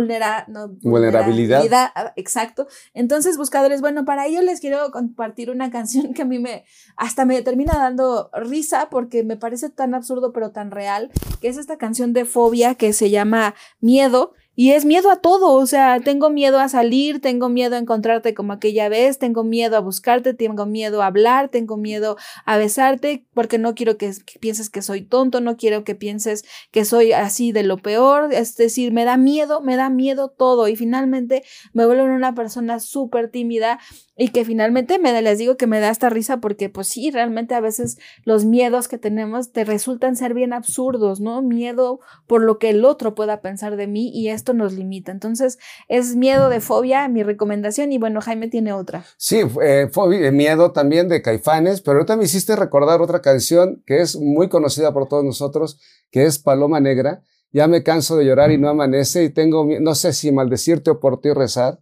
No, 0.49 0.67
vulnerabilidad 0.83 1.63
Ah, 1.79 2.13
exacto. 2.15 2.67
Entonces, 2.93 3.37
buscadores, 3.37 3.81
bueno, 3.81 4.05
para 4.05 4.27
ello 4.27 4.41
les 4.41 4.59
quiero 4.59 4.91
compartir 4.91 5.49
una 5.49 5.71
canción 5.71 6.13
que 6.13 6.23
a 6.23 6.25
mí 6.25 6.39
me 6.39 6.65
hasta 6.95 7.25
me 7.25 7.41
termina 7.41 7.73
dando 7.73 8.29
risa 8.33 8.89
porque 8.89 9.23
me 9.23 9.37
parece 9.37 9.69
tan 9.69 9.93
absurdo 9.93 10.31
pero 10.33 10.51
tan 10.51 10.71
real, 10.71 11.11
que 11.41 11.47
es 11.47 11.57
esta 11.57 11.77
canción 11.77 12.13
de 12.13 12.25
Fobia 12.25 12.75
que 12.75 12.93
se 12.93 13.09
llama 13.09 13.55
Miedo 13.79 14.33
y 14.59 14.73
es 14.73 14.83
miedo 14.83 15.09
a 15.09 15.21
todo, 15.21 15.53
o 15.53 15.65
sea, 15.65 16.01
tengo 16.01 16.29
miedo 16.29 16.59
a 16.59 16.67
salir, 16.67 17.21
tengo 17.21 17.47
miedo 17.47 17.77
a 17.77 17.79
encontrarte 17.79 18.33
como 18.33 18.51
aquella 18.51 18.89
vez, 18.89 19.17
tengo 19.17 19.45
miedo 19.45 19.77
a 19.77 19.79
buscarte, 19.79 20.33
tengo 20.33 20.65
miedo 20.65 21.01
a 21.01 21.05
hablar, 21.05 21.47
tengo 21.47 21.77
miedo 21.77 22.17
a 22.43 22.57
besarte, 22.57 23.25
porque 23.33 23.57
no 23.57 23.73
quiero 23.73 23.97
que, 23.97 24.11
pienses 24.41 24.69
que 24.69 24.81
soy 24.81 25.03
tonto, 25.03 25.39
no 25.39 25.55
quiero 25.55 25.85
que 25.85 25.95
pienses 25.95 26.43
que 26.71 26.83
soy 26.83 27.13
así 27.13 27.53
de 27.53 27.63
lo 27.63 27.77
peor, 27.77 28.33
es 28.33 28.57
decir, 28.57 28.91
me 28.91 29.05
da 29.05 29.15
miedo, 29.15 29.61
me 29.61 29.77
da 29.77 29.89
miedo 29.89 30.27
todo 30.27 30.67
y 30.67 30.75
finalmente 30.75 31.41
me 31.71 31.85
vuelvo 31.85 32.03
una 32.03 32.35
persona 32.35 32.81
súper 32.81 33.31
tímida 33.31 33.79
y 34.19 34.29
que 34.29 34.43
finalmente 34.43 34.99
me 34.99 35.19
les 35.21 35.37
digo 35.37 35.55
que 35.55 35.65
me 35.65 35.79
da 35.79 35.89
esta 35.89 36.09
risa 36.09 36.41
porque 36.41 36.69
pues 36.69 36.89
sí, 36.89 37.09
realmente 37.09 37.55
a 37.55 37.61
veces 37.61 37.97
los 38.25 38.43
miedos 38.43 38.89
que 38.89 38.97
tenemos 38.97 39.53
te 39.53 39.63
resultan 39.63 40.17
ser 40.17 40.33
bien 40.33 40.51
absurdos, 40.51 41.21
¿no? 41.21 41.41
Miedo 41.41 42.01
por 42.27 42.43
lo 42.43 42.59
que 42.59 42.71
el 42.71 42.83
otro 42.83 43.15
pueda 43.15 43.39
pensar 43.39 43.77
de 43.77 43.87
mí 43.87 44.11
y 44.13 44.27
esto 44.27 44.53
nos 44.53 44.73
limita. 44.73 45.13
Entonces 45.13 45.57
es 45.87 46.17
miedo 46.17 46.49
de 46.49 46.59
fobia, 46.59 47.07
mi 47.07 47.23
recomendación 47.23 47.93
y 47.93 47.97
bueno, 47.97 48.19
Jaime 48.19 48.49
tiene 48.49 48.73
otra. 48.73 49.05
Sí, 49.15 49.41
eh, 49.63 49.87
fobia, 49.89 50.27
eh, 50.27 50.31
miedo 50.33 50.73
también 50.73 51.07
de 51.07 51.21
Caifanes, 51.21 51.79
pero 51.79 51.99
ahorita 51.99 52.17
me 52.17 52.25
hiciste 52.25 52.57
recordar 52.57 53.01
otra 53.01 53.21
canción 53.21 53.81
que 53.85 54.01
es 54.01 54.17
muy 54.17 54.49
conocida 54.49 54.93
por 54.93 55.07
todos 55.07 55.23
nosotros, 55.23 55.79
que 56.11 56.25
es 56.25 56.39
Paloma 56.39 56.81
Negra. 56.81 57.23
Ya 57.53 57.69
me 57.69 57.83
canso 57.83 58.17
de 58.17 58.25
llorar 58.25 58.51
y 58.51 58.57
no 58.57 58.67
amanece 58.67 59.23
y 59.23 59.29
tengo, 59.29 59.65
no 59.79 59.95
sé 59.95 60.11
si 60.11 60.33
maldecirte 60.33 60.91
o 60.91 60.99
por 60.99 61.21
ti 61.21 61.31
rezar 61.31 61.79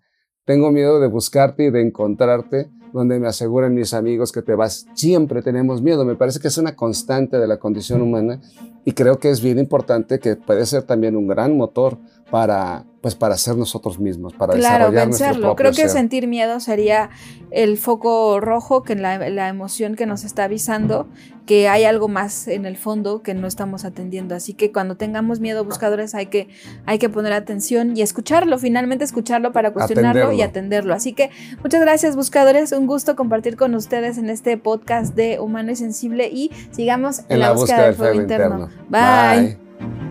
tengo 0.47 0.71
miedo 0.71 1.01
de 1.01 1.07
buscarte 1.07 1.65
y 1.65 1.71
de 1.71 1.81
encontrarte 1.81 2.69
donde 2.93 3.19
me 3.19 3.27
aseguran 3.27 3.75
mis 3.75 3.93
amigos 3.93 4.31
que 4.31 4.41
te 4.41 4.55
vas. 4.55 4.87
Siempre 4.93 5.41
tenemos 5.41 5.81
miedo. 5.81 6.05
Me 6.05 6.15
parece 6.15 6.39
que 6.39 6.47
es 6.47 6.57
una 6.57 6.73
constante 6.73 7.37
de 7.37 7.47
la 7.47 7.57
condición 7.57 8.01
humana 8.01 8.39
y 8.87 8.93
creo 8.93 9.19
que 9.19 9.29
es 9.29 9.41
bien 9.41 9.59
importante 9.59 10.17
que 10.17 10.37
puede 10.37 10.65
ser 10.65 10.83
también 10.83 11.17
un 11.17 11.27
gran 11.27 11.57
motor 11.57 11.97
para 12.31 12.85
pues 13.01 13.15
para 13.15 13.37
ser 13.37 13.57
nosotros 13.57 13.99
mismos, 13.99 14.33
para 14.33 14.53
claro, 14.53 14.91
desarrollar 14.91 15.07
vencerlo. 15.07 15.55
Creo 15.55 15.71
que 15.71 15.87
sentir 15.87 16.27
miedo 16.27 16.59
sería 16.59 17.09
el 17.51 17.77
foco 17.77 18.39
rojo, 18.39 18.83
que 18.83 18.95
la, 18.95 19.29
la 19.29 19.49
emoción 19.49 19.95
que 19.95 20.05
nos 20.05 20.23
está 20.23 20.45
avisando 20.45 21.07
que 21.47 21.69
hay 21.69 21.85
algo 21.85 22.09
más 22.09 22.47
en 22.49 22.65
el 22.65 22.75
fondo 22.75 23.23
que 23.23 23.33
no 23.33 23.47
estamos 23.47 23.85
atendiendo. 23.85 24.35
Así 24.35 24.53
que 24.53 24.71
cuando 24.73 24.97
tengamos 24.97 25.39
miedo, 25.39 25.63
buscadores, 25.63 26.13
hay 26.13 26.25
que, 26.25 26.49
hay 26.85 26.99
que 26.99 27.07
poner 27.07 27.31
atención 27.31 27.95
y 27.95 28.01
escucharlo, 28.01 28.59
finalmente 28.59 29.05
escucharlo 29.05 29.53
para 29.53 29.71
cuestionarlo 29.71 30.33
y 30.33 30.41
atenderlo. 30.41 30.93
Así 30.93 31.13
que 31.13 31.31
muchas 31.63 31.81
gracias, 31.81 32.17
buscadores. 32.17 32.73
Un 32.73 32.85
gusto 32.85 33.15
compartir 33.15 33.55
con 33.55 33.73
ustedes 33.73 34.17
en 34.17 34.29
este 34.29 34.57
podcast 34.57 35.15
de 35.15 35.39
Humano 35.39 35.71
y 35.71 35.77
Sensible 35.77 36.27
y 36.27 36.51
sigamos 36.71 37.21
en, 37.29 37.39
la, 37.39 37.53
búsqueda, 37.53 37.85
del 37.85 37.95
fuego, 37.95 38.19
interno. 38.19 38.69
Bye. 38.89 39.57
Bye. 39.79 40.06